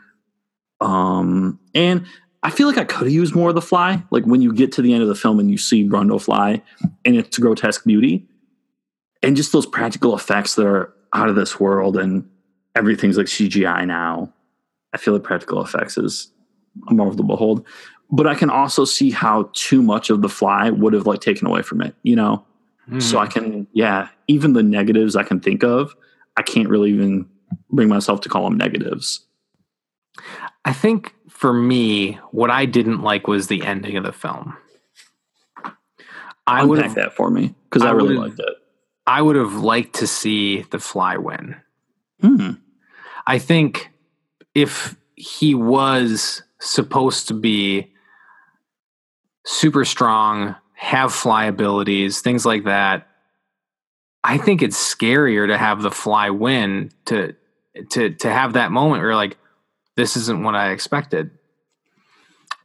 Um, 0.81 1.61
and 1.75 2.07
I 2.43 2.51
feel 2.51 2.67
like 2.67 2.79
I 2.79 2.85
could 2.85 3.05
have 3.05 3.13
used 3.13 3.35
more 3.35 3.51
of 3.51 3.55
the 3.55 3.63
fly. 3.63 4.03
Like 4.11 4.25
when 4.25 4.43
you 4.43 4.53
get 4.53 4.73
to 4.73 4.83
the 4.83 4.93
end 4.93 5.03
of 5.03 5.09
the 5.09 5.15
film 5.15 5.39
and 5.39 5.51
you 5.51 5.59
see 5.59 5.89
Brundle 5.89 6.21
fly 6.21 6.63
and 7.05 7.17
its 7.17 7.39
grotesque 7.39 7.85
beauty, 7.85 8.27
and 9.23 9.37
just 9.37 9.53
those 9.53 9.67
practical 9.67 10.17
effects 10.17 10.57
that 10.57 10.67
are 10.67 10.93
out 11.15 11.29
of 11.29 11.37
this 11.37 11.61
world, 11.61 11.97
and 11.97 12.29
everything's 12.75 13.17
like 13.17 13.27
CGI 13.27 13.87
now. 13.87 14.33
I 14.93 14.99
feel 14.99 15.15
like 15.15 15.23
practical 15.23 15.63
effects 15.63 15.97
is 15.97 16.31
a 16.89 16.95
marvel 16.95 17.17
to 17.17 17.23
behold. 17.23 17.67
But 18.11 18.27
I 18.27 18.35
can 18.35 18.51
also 18.51 18.85
see 18.85 19.11
how 19.11 19.51
too 19.55 19.83
much 19.83 20.11
of 20.11 20.21
the 20.21 20.29
fly 20.29 20.69
would 20.71 20.93
have 20.93 21.07
like 21.07 21.21
taken 21.21 21.47
away 21.47 21.63
from 21.63 21.81
it. 21.81 21.95
You 22.03 22.17
know, 22.17 22.45
so 22.99 23.19
I 23.19 23.27
can, 23.27 23.69
yeah, 23.73 24.09
even 24.27 24.53
the 24.53 24.63
negatives 24.63 25.15
I 25.15 25.23
can 25.23 25.39
think 25.41 25.63
of, 25.63 25.95
I 26.37 26.43
can't 26.43 26.69
really 26.69 26.91
even 26.91 27.29
bring 27.71 27.89
myself 27.89 28.21
to 28.23 28.29
call 28.29 28.45
them 28.45 28.57
negatives. 28.57 29.25
I 30.65 30.73
think 30.73 31.15
for 31.29 31.53
me, 31.53 32.15
what 32.31 32.51
I 32.51 32.67
didn't 32.67 33.03
like 33.03 33.27
was 33.27 33.49
the 33.49 33.63
ending 33.63 33.97
of 33.97 34.05
the 34.05 34.13
film. 34.13 34.57
I 36.47 36.65
would 36.65 36.83
have 36.83 36.95
that 36.97 37.15
for 37.15 37.31
me 37.31 37.55
because 37.65 37.83
I, 37.83 37.89
I 37.89 37.93
really 37.93 38.17
liked 38.17 38.39
it. 38.39 38.55
I 39.07 39.23
would 39.23 39.37
have 39.37 39.55
liked 39.55 39.95
to 39.97 40.07
see 40.07 40.63
the 40.63 40.79
fly 40.79 41.17
win. 41.17 41.57
Hmm. 42.21 42.53
I 43.27 43.39
think 43.39 43.91
if 44.55 44.97
he 45.17 45.55
was 45.55 46.43
supposed 46.61 47.29
to 47.29 47.35
be 47.35 47.93
super 49.45 49.85
strong, 49.85 50.55
have 50.75 51.13
fly 51.13 51.47
abilities, 51.47 52.21
things 52.21 52.47
like 52.47 52.65
that, 52.65 53.09
I 54.25 54.39
think 54.39 54.63
it's 54.63 54.77
scarier 54.77 55.47
to 55.49 55.59
have 55.59 55.83
the 55.83 55.91
fly 55.91 56.31
win 56.31 56.91
to 57.07 57.35
to 57.91 58.11
to 58.11 58.31
have 58.31 58.55
that 58.55 58.71
moment 58.73 59.01
where 59.01 59.11
you're 59.11 59.17
like 59.17 59.37
this 59.97 60.17
isn't 60.17 60.43
what 60.43 60.55
I 60.55 60.71
expected. 60.71 61.31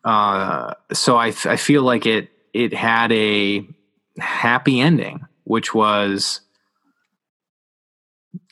Uh, 0.04 0.74
so 0.94 1.18
I 1.18 1.28
I 1.46 1.58
feel 1.58 1.84
like 1.84 2.06
it 2.06 2.30
it 2.54 2.74
had 2.74 3.12
a 3.12 3.68
happy 4.20 4.80
ending, 4.80 5.26
which 5.44 5.74
was 5.74 6.42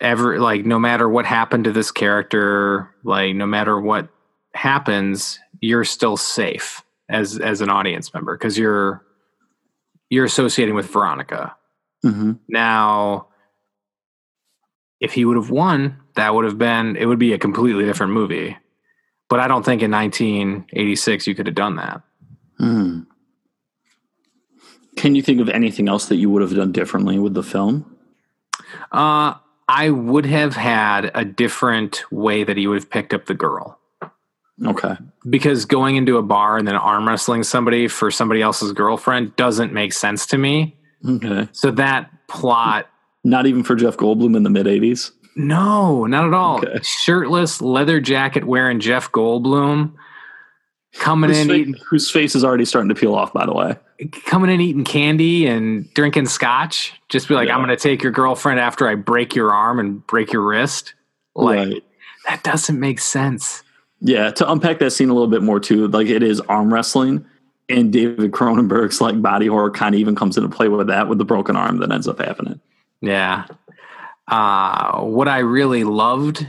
ever 0.01 0.39
like 0.39 0.65
no 0.65 0.79
matter 0.79 1.07
what 1.07 1.25
happened 1.25 1.65
to 1.65 1.71
this 1.71 1.91
character, 1.91 2.89
like 3.03 3.35
no 3.35 3.45
matter 3.45 3.79
what 3.79 4.09
happens, 4.53 5.39
you're 5.62 5.85
still 5.85 6.17
safe 6.17 6.83
as 7.09 7.38
as 7.38 7.62
an 7.62 7.69
audience 7.69 8.13
member 8.13 8.35
because 8.38 8.57
you're 8.57 9.05
you're 10.09 10.25
associating 10.25 10.75
with 10.75 10.88
Veronica. 10.88 11.55
hmm 12.03 12.33
Now, 12.47 13.27
if 15.00 15.14
he 15.14 15.25
would 15.25 15.38
have 15.38 15.50
won, 15.50 15.98
that 16.16 16.34
would 16.34 16.46
have 16.46 16.58
been 16.58 16.96
it 16.96 17.06
would 17.06 17.20
be 17.20 17.34
a 17.34 17.40
completely 17.40 17.86
different 17.86 18.14
movie. 18.14 18.58
But 19.28 19.40
I 19.40 19.48
don't 19.48 19.64
think 19.64 19.82
in 19.82 19.92
1986 19.92 21.28
you 21.28 21.36
could 21.36 21.48
have 21.48 21.56
done 21.56 21.75
that. 21.78 22.02
Hmm. 22.58 23.02
Can 24.96 25.16
you 25.16 25.22
think 25.22 25.42
of 25.42 25.50
anything 25.50 25.90
else 25.90 26.08
that 26.08 26.16
you 26.16 26.30
would 26.30 26.42
have 26.42 26.56
done 26.56 26.72
differently 26.72 27.20
with 27.20 27.34
the 27.34 27.44
film? 27.44 27.98
Uh, 28.92 29.34
I 29.68 29.90
would 29.90 30.25
have 30.25 30.56
had 30.56 31.12
a 31.14 31.25
different 31.25 32.04
way 32.12 32.44
that 32.44 32.56
he 32.56 32.68
would 32.68 32.75
have 32.75 32.90
picked 32.90 33.14
up 33.14 33.25
the 33.25 33.34
girl. 33.34 33.79
Okay. 34.64 34.96
Because 35.29 35.66
going 35.66 35.98
into 35.98 36.18
a 36.18 36.22
bar 36.22 36.58
and 36.58 36.68
then 36.68 36.75
arm 36.75 37.08
wrestling 37.08 37.44
somebody 37.44 37.88
for 37.88 38.10
somebody 38.10 38.42
else's 38.42 38.72
girlfriend 38.72 39.36
doesn't 39.36 39.74
make 39.74 39.92
sense 39.92 40.27
to 40.27 40.38
me. 40.38 40.77
Okay. 41.08 41.50
So 41.51 41.72
that 41.72 42.10
plot, 42.27 42.88
Not 43.25 43.46
even 43.48 43.64
for 43.64 43.75
Jeff 43.75 43.98
Goldblum 43.98 44.38
in 44.38 44.44
the 44.44 44.50
mid 44.50 44.68
80s. 44.68 45.11
no, 45.35 46.05
not 46.05 46.25
at 46.27 46.33
all. 46.33 46.57
Okay. 46.59 46.79
Shirtless, 46.83 47.59
leather 47.61 48.00
jacket 48.00 48.46
wearing 48.46 48.79
Jeff 48.79 49.11
Goldblum 49.11 49.94
coming 50.94 51.29
Whose, 51.31 51.40
in 51.40 51.51
eating 51.51 51.75
whose 51.90 52.09
face 52.09 52.35
is 52.35 52.44
already 52.46 52.64
starting 52.66 52.88
to 52.90 52.96
peel 52.96 53.14
off, 53.16 53.33
by 53.33 53.46
the 53.46 53.53
way. 53.53 53.75
coming 54.25 54.50
in 54.50 54.61
eating 54.61 54.85
candy 54.85 55.46
and 55.48 55.92
drinking 55.94 56.27
scotch. 56.27 56.94
Just 57.09 57.27
be 57.27 57.33
like, 57.33 57.48
Yeah. 57.48 57.55
I'm 57.57 57.66
going 57.66 57.75
to 57.75 57.81
take 57.81 58.01
your 58.03 58.11
girlfriend 58.14 58.59
after 58.61 58.88
I 58.88 58.96
break 58.96 59.35
your 59.35 59.51
arm 59.53 59.79
and 59.79 60.05
break 60.07 60.31
your 60.31 60.42
wrist. 60.44 60.94
Like 61.35 61.57
Right. 61.68 61.83
that 62.27 62.44
doesn't 62.44 62.79
make 62.79 63.00
sense. 63.00 63.64
Yeah, 64.01 64.29
to 64.31 64.50
unpack 64.51 64.79
that 64.79 64.92
scene 64.92 65.09
a 65.09 65.14
little 65.14 65.27
bit 65.29 65.42
more 65.42 65.59
too, 65.59 65.88
like 65.88 66.07
it 66.07 66.22
is 66.24 66.40
arm 66.42 66.72
wrestling, 66.74 67.25
and 67.70 67.92
David 67.92 68.31
Cronenberg's 68.31 69.01
like 69.01 69.20
body 69.22 69.48
horror 69.48 69.72
kind 69.72 69.96
of 69.96 70.00
even 70.00 70.16
comes 70.16 70.38
into 70.38 70.48
play 70.50 70.68
with 70.68 70.88
that 70.88 71.07
with 71.09 71.18
the 71.18 71.25
broken 71.25 71.55
arm 71.55 71.79
that 71.79 71.92
ends 71.92 72.07
up 72.07 72.20
happening. 72.20 72.59
Yeah. 73.01 73.46
Uh, 74.27 75.01
what 75.01 75.27
I 75.27 75.40
really 75.40 75.84
loved 75.84 76.48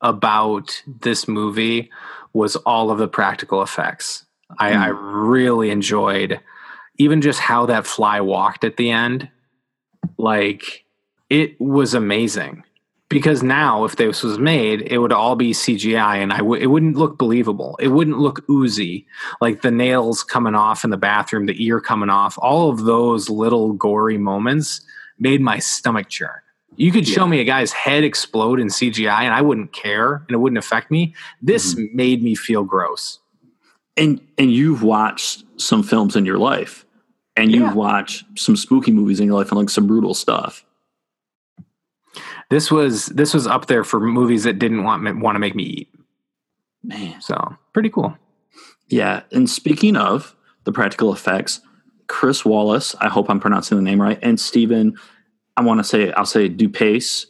about 0.00 0.82
this 0.86 1.26
movie 1.26 1.90
was 2.32 2.56
all 2.56 2.90
of 2.90 2.98
the 2.98 3.08
practical 3.08 3.62
effects. 3.62 4.24
I, 4.58 4.72
I 4.72 4.86
really 4.88 5.70
enjoyed 5.70 6.40
even 6.98 7.20
just 7.20 7.40
how 7.40 7.66
that 7.66 7.86
fly 7.86 8.20
walked 8.20 8.64
at 8.64 8.76
the 8.76 8.90
end. 8.90 9.28
Like 10.16 10.84
it 11.28 11.60
was 11.60 11.94
amazing 11.94 12.64
because 13.08 13.42
now 13.42 13.84
if 13.84 13.96
this 13.96 14.22
was 14.22 14.38
made, 14.38 14.82
it 14.82 14.98
would 14.98 15.12
all 15.12 15.36
be 15.36 15.52
CGI 15.52 16.16
and 16.16 16.32
I 16.32 16.38
w- 16.38 16.62
it 16.62 16.66
wouldn't 16.66 16.96
look 16.96 17.18
believable. 17.18 17.76
It 17.80 17.88
wouldn't 17.88 18.18
look 18.18 18.44
oozy 18.50 19.06
like 19.40 19.62
the 19.62 19.70
nails 19.70 20.22
coming 20.22 20.54
off 20.54 20.84
in 20.84 20.90
the 20.90 20.96
bathroom, 20.96 21.46
the 21.46 21.62
ear 21.64 21.80
coming 21.80 22.10
off. 22.10 22.38
All 22.38 22.70
of 22.70 22.84
those 22.84 23.28
little 23.28 23.72
gory 23.72 24.18
moments 24.18 24.80
made 25.18 25.40
my 25.40 25.58
stomach 25.58 26.08
churn. 26.08 26.40
You 26.76 26.92
could 26.92 27.08
show 27.08 27.26
me 27.26 27.40
a 27.40 27.44
guy's 27.44 27.72
head 27.72 28.04
explode 28.04 28.60
in 28.60 28.68
CGI 28.68 29.22
and 29.22 29.34
I 29.34 29.42
wouldn't 29.42 29.72
care 29.72 30.14
and 30.14 30.30
it 30.30 30.36
wouldn't 30.36 30.58
affect 30.58 30.90
me. 30.92 31.14
This 31.42 31.74
mm-hmm. 31.74 31.96
made 31.96 32.22
me 32.22 32.36
feel 32.36 32.62
gross. 32.62 33.18
And 33.96 34.20
and 34.38 34.52
you've 34.52 34.84
watched 34.84 35.42
some 35.56 35.82
films 35.82 36.14
in 36.14 36.24
your 36.24 36.38
life, 36.38 36.86
and 37.36 37.50
Yeah. 37.50 37.58
you've 37.58 37.74
watched 37.74 38.24
some 38.36 38.54
spooky 38.54 38.92
movies 38.92 39.18
in 39.18 39.26
your 39.26 39.34
life, 39.36 39.48
and 39.50 39.58
like 39.58 39.70
some 39.70 39.88
brutal 39.88 40.14
stuff. 40.14 40.64
This 42.50 42.70
was 42.70 43.06
this 43.06 43.34
was 43.34 43.46
up 43.46 43.66
there 43.66 43.82
for 43.84 43.98
movies 44.00 44.44
that 44.44 44.58
didn't 44.60 44.84
want 44.84 45.02
me, 45.02 45.12
want 45.12 45.34
to 45.34 45.40
make 45.40 45.54
me 45.56 45.64
eat. 45.64 45.88
Man, 46.84 47.20
So 47.20 47.56
pretty 47.72 47.90
cool. 47.90 48.16
yeah. 48.88 49.22
And 49.32 49.50
speaking 49.50 49.96
of 49.96 50.34
the 50.64 50.72
practical 50.72 51.12
effects, 51.12 51.60
Chris 52.08 52.42
Walas, 52.42 52.94
I 53.00 53.08
hope 53.08 53.30
I'm 53.30 53.40
pronouncing 53.40 53.76
the 53.76 53.82
name 53.82 54.00
right, 54.00 54.18
and 54.22 54.40
Stephen, 54.40 54.98
I 55.56 55.62
want 55.62 55.80
to 55.80 55.84
say 55.84 56.12
I'll 56.12 56.26
say 56.26 56.48
Dupace. 56.48 57.26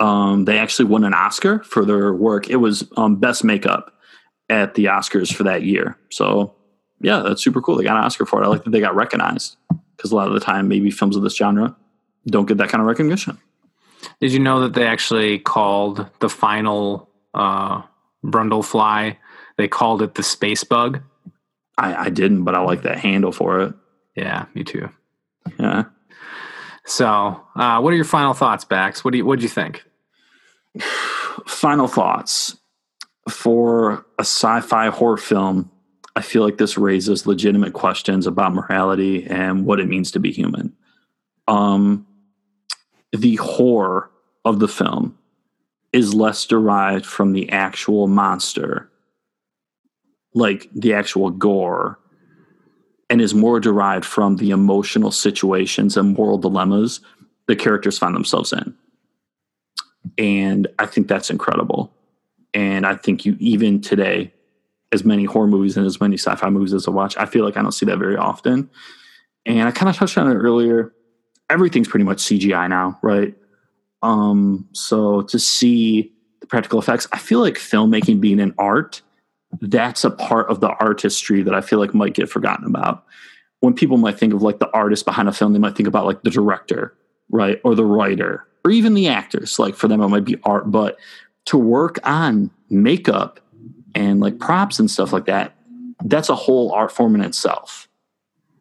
Um, 0.00 0.44
they 0.44 0.58
actually 0.58 0.86
won 0.86 1.04
an 1.04 1.12
Oscar 1.12 1.62
for 1.64 1.84
their 1.84 2.14
work. 2.14 2.48
It 2.48 2.56
was 2.56 2.88
um, 2.96 3.16
best 3.16 3.42
makeup 3.42 3.92
at 4.48 4.74
the 4.74 4.86
Oscars 4.86 5.32
for 5.32 5.42
that 5.42 5.62
year. 5.62 5.98
So 6.10 6.54
yeah, 7.00 7.20
that's 7.20 7.42
super 7.42 7.60
cool. 7.60 7.76
They 7.76 7.84
got 7.84 7.96
an 7.96 8.04
Oscar 8.04 8.26
for 8.26 8.40
it. 8.40 8.46
I 8.46 8.48
like 8.48 8.64
that 8.64 8.70
they 8.70 8.80
got 8.80 8.94
recognized 8.94 9.56
because 9.96 10.12
a 10.12 10.16
lot 10.16 10.28
of 10.28 10.34
the 10.34 10.40
time, 10.40 10.68
maybe 10.68 10.90
films 10.90 11.16
of 11.16 11.22
this 11.22 11.36
genre 11.36 11.76
don't 12.26 12.46
get 12.46 12.58
that 12.58 12.68
kind 12.68 12.80
of 12.80 12.86
recognition. 12.86 13.38
Did 14.20 14.32
you 14.32 14.38
know 14.38 14.60
that 14.60 14.74
they 14.74 14.86
actually 14.86 15.38
called 15.38 16.06
the 16.20 16.28
final 16.28 17.08
uh, 17.34 17.82
Brundle 18.24 18.64
fly? 18.64 19.18
They 19.56 19.68
called 19.68 20.02
it 20.02 20.14
the 20.14 20.22
space 20.22 20.64
bug. 20.64 21.00
I, 21.76 22.06
I 22.06 22.10
didn't, 22.10 22.44
but 22.44 22.54
I 22.54 22.60
like 22.60 22.82
that 22.82 22.98
handle 22.98 23.32
for 23.32 23.60
it. 23.60 23.74
Yeah, 24.18 24.46
me 24.54 24.64
too. 24.64 24.88
Yeah. 25.60 25.84
So, 26.84 27.40
uh, 27.54 27.80
what 27.80 27.92
are 27.92 27.96
your 27.96 28.04
final 28.04 28.34
thoughts, 28.34 28.64
Bax? 28.64 29.04
What 29.04 29.12
do 29.12 29.18
you 29.18 29.24
what 29.24 29.38
do 29.38 29.44
you 29.44 29.48
think? 29.48 29.84
Final 31.46 31.86
thoughts 31.86 32.56
for 33.28 34.04
a 34.18 34.22
sci-fi 34.22 34.88
horror 34.88 35.16
film. 35.16 35.70
I 36.16 36.20
feel 36.20 36.42
like 36.42 36.58
this 36.58 36.76
raises 36.76 37.26
legitimate 37.28 37.74
questions 37.74 38.26
about 38.26 38.54
morality 38.54 39.24
and 39.26 39.64
what 39.64 39.78
it 39.78 39.86
means 39.86 40.10
to 40.12 40.18
be 40.18 40.32
human. 40.32 40.74
Um, 41.46 42.06
the 43.12 43.36
horror 43.36 44.10
of 44.44 44.58
the 44.58 44.66
film 44.66 45.16
is 45.92 46.12
less 46.12 46.44
derived 46.44 47.06
from 47.06 47.34
the 47.34 47.48
actual 47.50 48.08
monster, 48.08 48.90
like 50.34 50.68
the 50.74 50.92
actual 50.92 51.30
gore, 51.30 52.00
and 53.10 53.20
is 53.20 53.34
more 53.34 53.60
derived 53.60 54.04
from 54.04 54.36
the 54.36 54.50
emotional 54.50 55.10
situations 55.10 55.96
and 55.96 56.14
moral 56.14 56.38
dilemmas 56.38 57.00
the 57.46 57.56
characters 57.56 57.98
find 57.98 58.14
themselves 58.14 58.52
in. 58.52 58.74
And 60.18 60.68
I 60.78 60.86
think 60.86 61.08
that's 61.08 61.30
incredible. 61.30 61.92
And 62.54 62.86
I 62.86 62.94
think 62.94 63.24
you, 63.24 63.36
even 63.40 63.80
today, 63.80 64.32
as 64.92 65.04
many 65.04 65.24
horror 65.24 65.46
movies 65.46 65.76
and 65.76 65.86
as 65.86 66.00
many 66.00 66.16
sci 66.16 66.34
fi 66.34 66.50
movies 66.50 66.72
as 66.72 66.86
I 66.86 66.90
watch, 66.90 67.16
I 67.16 67.26
feel 67.26 67.44
like 67.44 67.56
I 67.56 67.62
don't 67.62 67.72
see 67.72 67.86
that 67.86 67.98
very 67.98 68.16
often. 68.16 68.70
And 69.44 69.66
I 69.66 69.70
kind 69.70 69.88
of 69.88 69.96
touched 69.96 70.18
on 70.18 70.30
it 70.30 70.34
earlier. 70.34 70.92
Everything's 71.50 71.88
pretty 71.88 72.04
much 72.04 72.18
CGI 72.18 72.68
now, 72.68 72.98
right? 73.02 73.34
Um, 74.02 74.68
so 74.72 75.22
to 75.22 75.38
see 75.38 76.12
the 76.40 76.46
practical 76.46 76.78
effects, 76.78 77.08
I 77.12 77.18
feel 77.18 77.40
like 77.40 77.54
filmmaking 77.54 78.20
being 78.20 78.40
an 78.40 78.54
art 78.58 79.02
that's 79.60 80.04
a 80.04 80.10
part 80.10 80.50
of 80.50 80.60
the 80.60 80.68
artistry 80.68 81.42
that 81.42 81.54
I 81.54 81.60
feel 81.60 81.78
like 81.78 81.94
might 81.94 82.14
get 82.14 82.28
forgotten 82.28 82.66
about. 82.66 83.04
When 83.60 83.74
people 83.74 83.96
might 83.96 84.18
think 84.18 84.34
of 84.34 84.42
like 84.42 84.58
the 84.58 84.70
artist 84.70 85.04
behind 85.04 85.28
a 85.28 85.32
film, 85.32 85.52
they 85.52 85.58
might 85.58 85.76
think 85.76 85.88
about 85.88 86.06
like 86.06 86.22
the 86.22 86.30
director, 86.30 86.94
right? 87.30 87.60
Or 87.64 87.74
the 87.74 87.84
writer, 87.84 88.46
or 88.64 88.70
even 88.70 88.94
the 88.94 89.08
actors. 89.08 89.58
Like 89.58 89.74
for 89.74 89.88
them, 89.88 90.00
it 90.00 90.08
might 90.08 90.24
be 90.24 90.36
art, 90.44 90.70
but 90.70 90.98
to 91.46 91.58
work 91.58 91.98
on 92.04 92.50
makeup 92.70 93.40
and 93.94 94.20
like 94.20 94.38
props 94.38 94.78
and 94.78 94.90
stuff 94.90 95.12
like 95.12 95.24
that, 95.24 95.54
that's 96.04 96.28
a 96.28 96.36
whole 96.36 96.72
art 96.72 96.92
form 96.92 97.14
in 97.14 97.22
itself. 97.22 97.88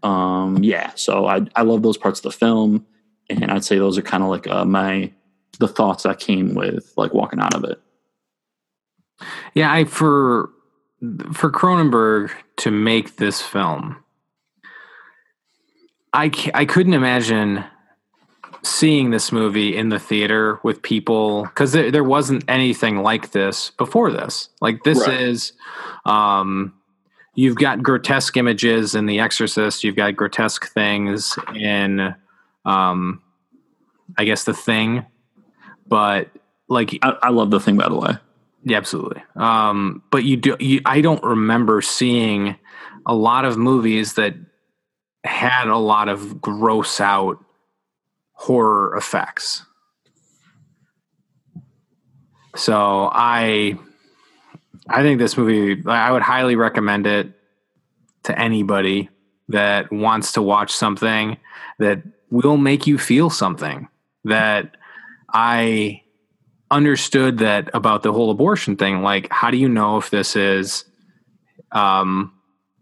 Um, 0.04 0.64
yeah, 0.64 0.92
so 0.96 1.26
I 1.26 1.42
I 1.56 1.64
love 1.64 1.84
those 1.84 1.98
parts 1.98 2.20
of 2.20 2.24
the 2.24 2.32
film, 2.32 2.86
and 3.30 3.52
I'd 3.52 3.66
say 3.66 3.78
those 3.78 3.98
are 3.98 4.04
kind 4.04 4.24
of 4.24 4.30
like 4.30 4.48
uh, 4.48 4.66
my 4.66 5.12
the 5.60 5.68
thoughts 5.68 6.06
I 6.06 6.14
came 6.14 6.56
with 6.56 6.94
like 6.98 7.14
walking 7.14 7.40
out 7.40 7.54
of 7.54 7.64
it. 7.64 7.80
Yeah, 9.54 9.72
I 9.72 9.86
for 9.86 10.50
for 11.34 11.52
Cronenberg 11.52 12.32
to 12.58 12.72
make 12.72 13.18
this 13.18 13.42
film, 13.42 14.04
I 16.14 16.32
I 16.54 16.66
couldn't 16.66 16.94
imagine 16.94 17.64
seeing 18.64 19.12
this 19.12 19.32
movie 19.32 19.76
in 19.76 19.90
the 19.90 20.00
theater 20.00 20.60
with 20.64 20.82
people 20.82 21.44
because 21.44 21.72
there, 21.72 21.92
there 21.92 22.04
wasn't 22.04 22.44
anything 22.48 23.02
like 23.02 23.32
this 23.32 23.72
before 23.72 24.12
this. 24.12 24.50
Like 24.62 24.84
this 24.84 25.08
Right. 25.08 25.22
is, 25.22 25.54
um, 26.06 26.74
you've 27.36 27.56
got 27.56 27.82
grotesque 27.82 28.36
images 28.36 28.94
in 28.96 29.06
The 29.06 29.20
Exorcist. 29.20 29.84
You've 29.84 29.96
got 29.96 30.16
grotesque 30.16 30.68
things 30.74 31.38
in, 31.56 32.14
um, 32.66 33.22
I 34.18 34.26
guess, 34.26 34.44
The 34.44 34.54
Thing. 34.54 35.06
But 35.88 36.30
like 36.68 36.98
I, 37.02 37.16
I 37.24 37.30
love 37.30 37.52
the 37.52 37.60
thing, 37.60 37.78
by 37.78 37.88
the 37.88 37.96
way. 37.96 38.18
Yeah, 38.68 38.78
absolutely. 38.78 39.24
Um, 39.38 40.04
but 40.12 40.26
you 40.26 40.36
do. 40.36 40.58
You, 40.60 40.82
I 40.86 41.00
don't 41.00 41.24
remember 41.24 41.82
seeing 41.82 42.58
a 43.06 43.16
lot 43.16 43.46
of 43.46 43.58
movies 43.58 44.16
that 44.16 44.34
had 45.24 45.68
a 45.68 45.78
lot 45.78 46.10
of 46.10 46.42
gross 46.42 47.00
out 47.00 47.44
horror 48.34 48.96
effects. 48.98 49.64
So 52.58 53.10
I, 53.12 53.78
I 54.90 55.02
think 55.02 55.20
this 55.20 55.38
movie. 55.38 55.82
I 55.88 56.12
would 56.12 56.22
highly 56.22 56.58
recommend 56.58 57.08
it 57.08 57.32
to 58.24 58.38
anybody 58.38 59.10
that 59.48 59.94
wants 59.94 60.34
to 60.34 60.42
watch 60.42 60.74
something 60.74 61.38
that 61.80 62.04
will 62.30 62.58
make 62.58 62.86
you 62.86 62.98
feel 62.98 63.30
something. 63.30 63.88
That 64.26 64.76
I 65.32 66.02
understood 66.72 67.38
that 67.40 67.70
about 67.74 68.04
the 68.04 68.12
whole 68.12 68.30
abortion 68.30 68.76
thing. 68.76 69.02
Like, 69.02 69.28
how 69.32 69.52
do 69.52 69.58
you 69.58 69.70
know 69.70 69.98
if 69.98 70.10
this 70.10 70.36
is 70.36 70.86
um, 71.72 72.34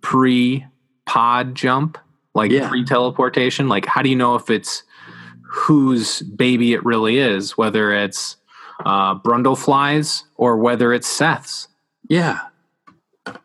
pre 0.02 0.66
pod 1.06 1.56
jump, 1.56 1.98
like 2.34 2.52
Yeah. 2.52 2.70
pre 2.70 2.84
teleportation? 2.84 3.68
Like, 3.68 3.86
how 3.86 4.02
do 4.02 4.10
you 4.10 4.16
know 4.16 4.36
if 4.36 4.50
it's 4.50 4.84
whose 5.44 6.22
baby 6.22 6.74
it 6.74 6.84
really 6.84 7.18
is, 7.18 7.58
whether 7.58 7.92
it's 7.94 8.38
uh, 8.86 9.16
Brundleflies 9.20 10.24
or 10.36 10.58
whether 10.58 10.92
it's 10.94 11.08
Seth's? 11.08 11.68
Yeah, 12.10 12.40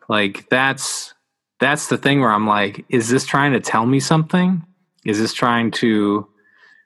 Like, 0.09 0.47
that's 0.49 1.13
that's 1.59 1.87
the 1.87 1.97
thing 1.97 2.21
where 2.21 2.31
I'm 2.31 2.47
like, 2.47 2.85
is 2.89 3.09
this 3.09 3.25
trying 3.25 3.53
to 3.53 3.59
tell 3.59 3.85
me 3.85 3.99
something? 3.99 4.63
Is 5.05 5.19
this 5.19 5.33
trying 5.33 5.71
to 5.71 6.27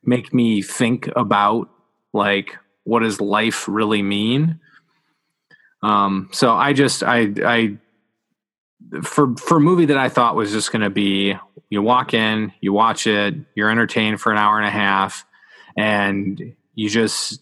make 0.04 0.34
me 0.34 0.62
think 0.62 1.10
about 1.16 1.70
like 2.14 2.58
what 2.86 3.02
does 3.02 3.20
life 3.20 3.68
really 3.68 4.02
mean? 4.02 4.62
Um, 5.84 6.30
so 6.32 6.54
I 6.54 6.72
just 6.72 7.04
I 7.04 7.34
I 7.44 7.78
for 9.04 9.36
for 9.36 9.58
a 9.58 9.62
movie 9.62 9.86
that 9.86 9.98
I 9.98 10.08
thought 10.08 10.36
was 10.36 10.52
just 10.52 10.72
going 10.72 10.82
to 10.82 10.90
be 10.90 11.36
you 11.70 11.82
walk 11.82 12.14
in, 12.14 12.54
you 12.62 12.72
watch 12.72 13.06
it, 13.06 13.36
you're 13.54 13.70
entertained 13.70 14.22
for 14.22 14.32
an 14.32 14.38
hour 14.38 14.58
and 14.58 14.66
a 14.66 14.72
half, 14.72 15.26
and 15.76 16.56
you 16.74 16.90
just 16.90 17.42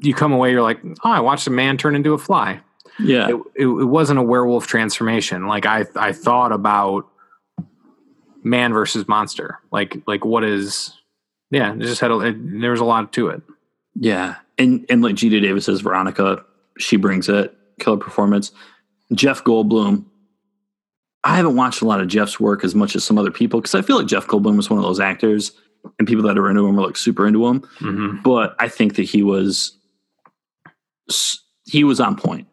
you 0.00 0.12
come 0.12 0.32
away, 0.32 0.50
you're 0.50 0.62
like, 0.62 0.80
oh, 0.84 1.10
I 1.10 1.20
watched 1.20 1.46
a 1.46 1.50
man 1.50 1.78
turn 1.78 1.96
into 1.96 2.12
a 2.12 2.18
fly 2.18 2.60
yeah, 2.98 3.28
it, 3.28 3.34
it, 3.54 3.66
it 3.66 3.84
wasn't 3.84 4.18
a 4.18 4.22
werewolf 4.22 4.66
transformation. 4.66 5.46
Like 5.46 5.66
I, 5.66 5.86
I 5.96 6.12
thought 6.12 6.52
about 6.52 7.08
man 8.42 8.72
versus 8.72 9.08
monster. 9.08 9.58
Like, 9.70 10.02
like 10.06 10.24
what 10.24 10.44
is, 10.44 10.92
yeah, 11.50 11.74
it 11.74 11.80
just 11.80 12.00
had 12.00 12.10
a, 12.10 12.18
it, 12.20 12.60
there 12.60 12.70
was 12.70 12.80
a 12.80 12.84
lot 12.84 13.12
to 13.14 13.28
it. 13.28 13.42
Yeah. 13.94 14.36
And 14.58 14.84
and 14.88 15.02
like 15.02 15.16
Geena 15.16 15.40
Davis 15.40 15.66
says, 15.66 15.80
Veronica, 15.80 16.44
she 16.78 16.96
brings 16.96 17.28
it, 17.28 17.56
killer 17.80 17.96
performance. 17.96 18.52
Jeff 19.12 19.44
Goldblum. 19.44 20.04
I 21.24 21.36
haven't 21.36 21.54
watched 21.54 21.82
a 21.82 21.86
lot 21.86 22.00
of 22.00 22.08
Jeff's 22.08 22.40
work 22.40 22.64
as 22.64 22.74
much 22.74 22.96
as 22.96 23.04
some 23.04 23.16
other 23.16 23.30
people 23.30 23.60
because 23.60 23.76
I 23.76 23.82
feel 23.82 23.96
like 23.96 24.08
Jeff 24.08 24.26
Goldblum 24.26 24.56
was 24.56 24.68
one 24.68 24.78
of 24.78 24.84
those 24.84 24.98
actors, 24.98 25.52
and 25.98 26.08
people 26.08 26.24
that 26.24 26.36
are 26.36 26.50
into 26.50 26.66
him 26.66 26.78
are 26.78 26.86
like 26.86 26.96
super 26.96 27.26
into 27.28 27.46
him. 27.46 27.60
Mm-hmm. 27.80 28.22
But 28.22 28.56
I 28.58 28.68
think 28.68 28.96
that 28.96 29.04
he 29.04 29.22
was 29.22 29.76
he 31.64 31.84
was 31.84 32.00
on 32.00 32.16
point. 32.16 32.48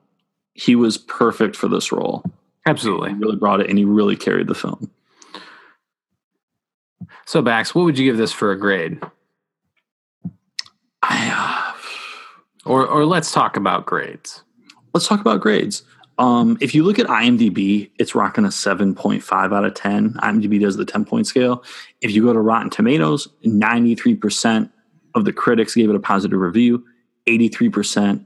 He 0.54 0.76
was 0.76 0.98
perfect 0.98 1.56
for 1.56 1.68
this 1.68 1.92
role. 1.92 2.24
Absolutely. 2.66 3.10
He 3.10 3.16
really 3.16 3.38
brought 3.38 3.62
it, 3.62 3.70
and 3.70 3.78
he 3.80 3.86
really 3.86 4.16
carried 4.16 4.48
the 4.48 4.56
film. 4.56 4.92
So 7.26 7.42
Bax, 7.42 7.74
what 7.74 7.86
would 7.86 7.98
you 7.98 8.06
give 8.06 8.18
this 8.18 8.32
for 8.32 8.52
a 8.52 8.60
grade? 8.60 9.02
I, 11.10 11.74
uh, 11.76 12.70
Or, 12.70 12.88
or 12.88 13.06
let's 13.06 13.32
talk 13.32 13.58
about 13.58 13.86
grades. 13.86 14.44
let's 14.94 15.08
talk 15.08 15.20
about 15.20 15.42
grades. 15.42 15.84
Um, 16.18 16.58
if 16.60 16.76
you 16.76 16.84
look 16.84 17.00
at 17.00 17.08
IMDb, 17.08 17.90
it's 17.98 18.14
rocking 18.14 18.44
a 18.44 18.50
7.5 18.50 19.56
out 19.56 19.64
of 19.66 19.74
10. 19.74 20.14
IMDb 20.16 20.60
does 20.60 20.76
the 20.76 20.84
10 20.86 21.06
point 21.06 21.28
scale. 21.28 21.64
If 22.02 22.12
you 22.12 22.24
go 22.24 22.34
to 22.34 22.40
Rotten 22.40 22.70
Tomatoes, 22.70 23.28
93% 23.46 24.70
of 25.16 25.24
the 25.26 25.32
critics 25.32 25.76
gave 25.76 25.90
it 25.90 25.96
a 25.96 26.00
positive 26.00 26.40
review, 26.40 26.84
83% 27.28 28.26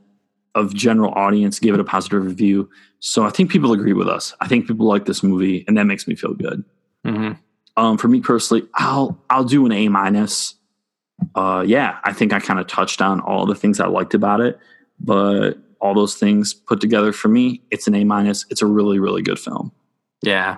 of 0.55 0.73
general 0.73 1.11
audience 1.13 1.59
gave 1.59 1.73
it 1.75 1.79
a 1.79 1.83
positive 1.83 2.25
review. 2.25 2.69
So 2.99 3.25
I 3.25 3.29
think 3.29 3.51
people 3.51 3.73
agree 3.73 3.93
with 3.93 4.07
us. 4.07 4.33
I 4.41 4.47
think 4.47 4.67
people 4.67 4.87
like 4.87 5.05
this 5.05 5.21
movie, 5.23 5.63
and 5.67 5.77
that 5.77 5.85
makes 5.85 6.07
me 6.07 6.15
feel 6.15 6.33
good. 6.33 6.63
Mm-hmm. 7.05 7.33
Um, 7.75 7.97
for 7.97 8.07
me 8.07 8.21
personally, 8.21 8.67
I'll 8.75 9.19
I'll 9.29 9.43
do 9.43 9.65
an 9.65 9.71
A 9.71 9.87
minus. 9.87 10.55
Uh, 11.35 11.63
yeah, 11.65 11.99
I 12.03 12.13
think 12.13 12.33
I 12.33 12.39
kind 12.39 12.59
of 12.59 12.67
touched 12.67 13.01
on 13.01 13.19
all 13.21 13.45
the 13.45 13.55
things 13.55 13.79
I 13.79 13.87
liked 13.87 14.13
about 14.13 14.41
it, 14.41 14.59
but 14.99 15.57
all 15.79 15.93
those 15.93 16.15
things 16.15 16.53
put 16.53 16.79
together 16.79 17.11
for 17.11 17.27
me, 17.27 17.61
it's 17.71 17.87
an 17.87 17.95
A 17.95 18.03
minus. 18.03 18.45
It's 18.49 18.61
a 18.61 18.65
really 18.65 18.99
really 18.99 19.21
good 19.21 19.39
film. 19.39 19.71
Yeah. 20.21 20.57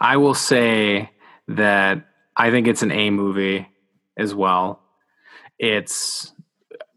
I 0.00 0.16
will 0.16 0.34
say 0.34 1.10
that 1.48 2.04
I 2.36 2.50
think 2.50 2.66
it's 2.66 2.82
an 2.82 2.90
A 2.90 3.10
movie 3.10 3.68
as 4.16 4.34
well. 4.34 4.80
It's 5.58 6.32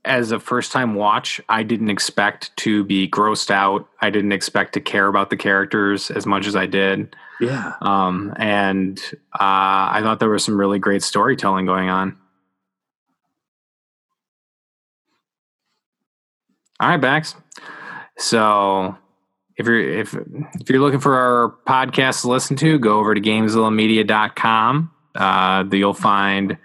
as 0.06 0.32
a 0.32 0.40
first 0.40 0.72
time 0.72 0.96
watch, 0.96 1.40
I 1.48 1.64
didn't 1.64 1.90
expect 1.90 2.56
to 2.58 2.84
be 2.84 3.08
grossed 3.08 3.52
out. 3.52 3.88
I 4.02 4.10
didn't 4.10 4.34
expect 4.34 4.74
to 4.74 4.82
care 4.82 5.08
about 5.08 5.30
the 5.30 5.38
characters 5.38 6.12
as 6.12 6.26
much 6.26 6.46
as 6.46 6.56
I 6.56 6.66
did. 6.66 7.16
Yeah, 7.40 7.74
Um, 7.82 8.34
and 8.38 9.00
uh, 9.34 9.40
I 9.92 10.00
thought 10.02 10.20
there 10.20 10.30
was 10.30 10.44
some 10.44 10.60
really 10.60 10.80
great 10.80 11.04
storytelling 11.04 11.66
going 11.66 11.90
on. 11.90 12.18
All 16.84 16.90
right, 16.90 17.00
Bax. 17.00 17.34
So 18.18 18.98
if 19.56 19.66
you're 19.66 19.80
if 19.80 20.14
if 20.60 20.70
you're 20.70 20.82
looking 20.82 21.00
for 21.00 21.16
our 21.16 21.56
podcast 21.66 22.24
to 22.24 22.28
listen 22.28 22.58
to, 22.58 22.78
go 22.78 23.00
over 23.00 23.16
to 23.16 23.22
gamezillamedia.com. 23.22 24.92
Uh, 25.16 25.64
you'll 25.72 25.94
find 25.94 26.58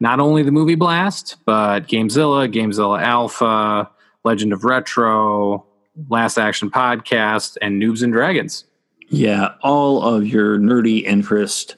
not 0.00 0.18
only 0.18 0.42
the 0.42 0.50
movie 0.50 0.74
blast, 0.74 1.36
but 1.46 1.86
Gamezilla, 1.86 2.52
Gamezilla 2.52 3.00
Alpha, 3.02 3.88
Legend 4.24 4.52
of 4.52 4.64
Retro, 4.64 5.64
Last 6.08 6.38
Action 6.38 6.68
Podcast, 6.68 7.56
and 7.62 7.80
Noobs 7.80 8.02
and 8.02 8.12
Dragons. 8.12 8.64
yeah. 9.10 9.54
All 9.62 10.02
of 10.02 10.26
your 10.26 10.58
nerdy 10.58 11.04
interest, 11.04 11.76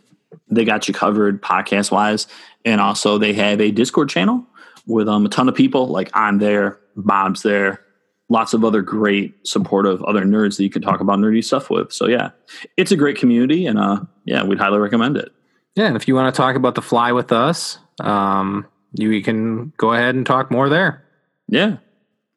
they 0.49 0.65
got 0.65 0.89
you 0.89 0.95
covered 0.95 1.43
podcast 1.43 1.91
wise, 1.91 2.27
and 2.65 2.81
also 2.81 3.19
they 3.19 3.35
have 3.35 3.61
a 3.61 3.71
Discord 3.73 4.09
channel 4.09 4.47
with 4.87 5.07
um 5.07 5.27
a 5.27 5.29
ton 5.29 5.51
of 5.51 5.55
people. 5.55 5.89
Like 5.89 6.11
I'm 6.15 6.39
there, 6.39 6.79
Bob's 6.97 7.43
there. 7.43 7.81
Lots 8.29 8.55
of 8.55 8.65
other 8.65 8.81
great 8.83 9.35
supportive 9.47 10.03
other 10.05 10.23
nerds 10.25 10.57
that 10.57 10.65
you 10.65 10.71
can 10.71 10.83
talk 10.83 11.01
about 11.01 11.19
nerdy 11.19 11.45
stuff 11.45 11.69
with. 11.71 11.93
So 11.93 12.09
yeah, 12.09 12.31
it's 12.77 12.91
a 12.91 12.97
great 12.97 13.19
community, 13.19 13.67
and 13.67 13.79
uh, 13.79 14.01
yeah, 14.25 14.43
we'd 14.45 14.59
highly 14.59 14.79
recommend 14.79 15.17
it. 15.17 15.31
Yeah, 15.75 15.87
and 15.87 15.97
if 15.97 16.09
you 16.09 16.15
want 16.15 16.35
to 16.35 16.37
talk 16.37 16.57
about 16.57 16.75
the 16.75 16.83
fly 16.83 17.13
with 17.13 17.33
us, 17.33 17.79
um, 18.01 18.67
you 18.93 19.23
can 19.23 19.73
go 19.77 19.93
ahead 19.93 20.15
and 20.15 20.25
talk 20.25 20.51
more 20.51 20.69
there. 20.69 21.05
Yeah. 21.49 21.77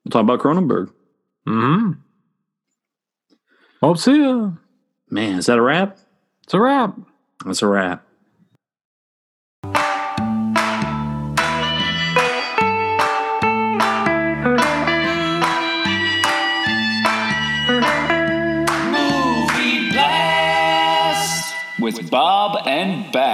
We'll 0.03 0.11
talk 0.11 0.23
about 0.23 0.39
Cronenberg. 0.39 0.91
Mm-hmm. 1.47 1.91
Hope 3.81 3.97
see 3.97 4.21
ya. 4.21 4.51
Man, 5.09 5.37
is 5.37 5.45
that 5.45 5.59
a 5.59 5.61
wrap? 5.61 5.97
It's 6.43 6.53
a 6.53 6.59
wrap. 6.59 6.97
That's 7.45 7.61
a 7.61 7.67
wrap. 7.67 8.06
With 21.97 22.11
Bob 22.11 22.67
and 22.67 23.11
Bax. 23.11 23.26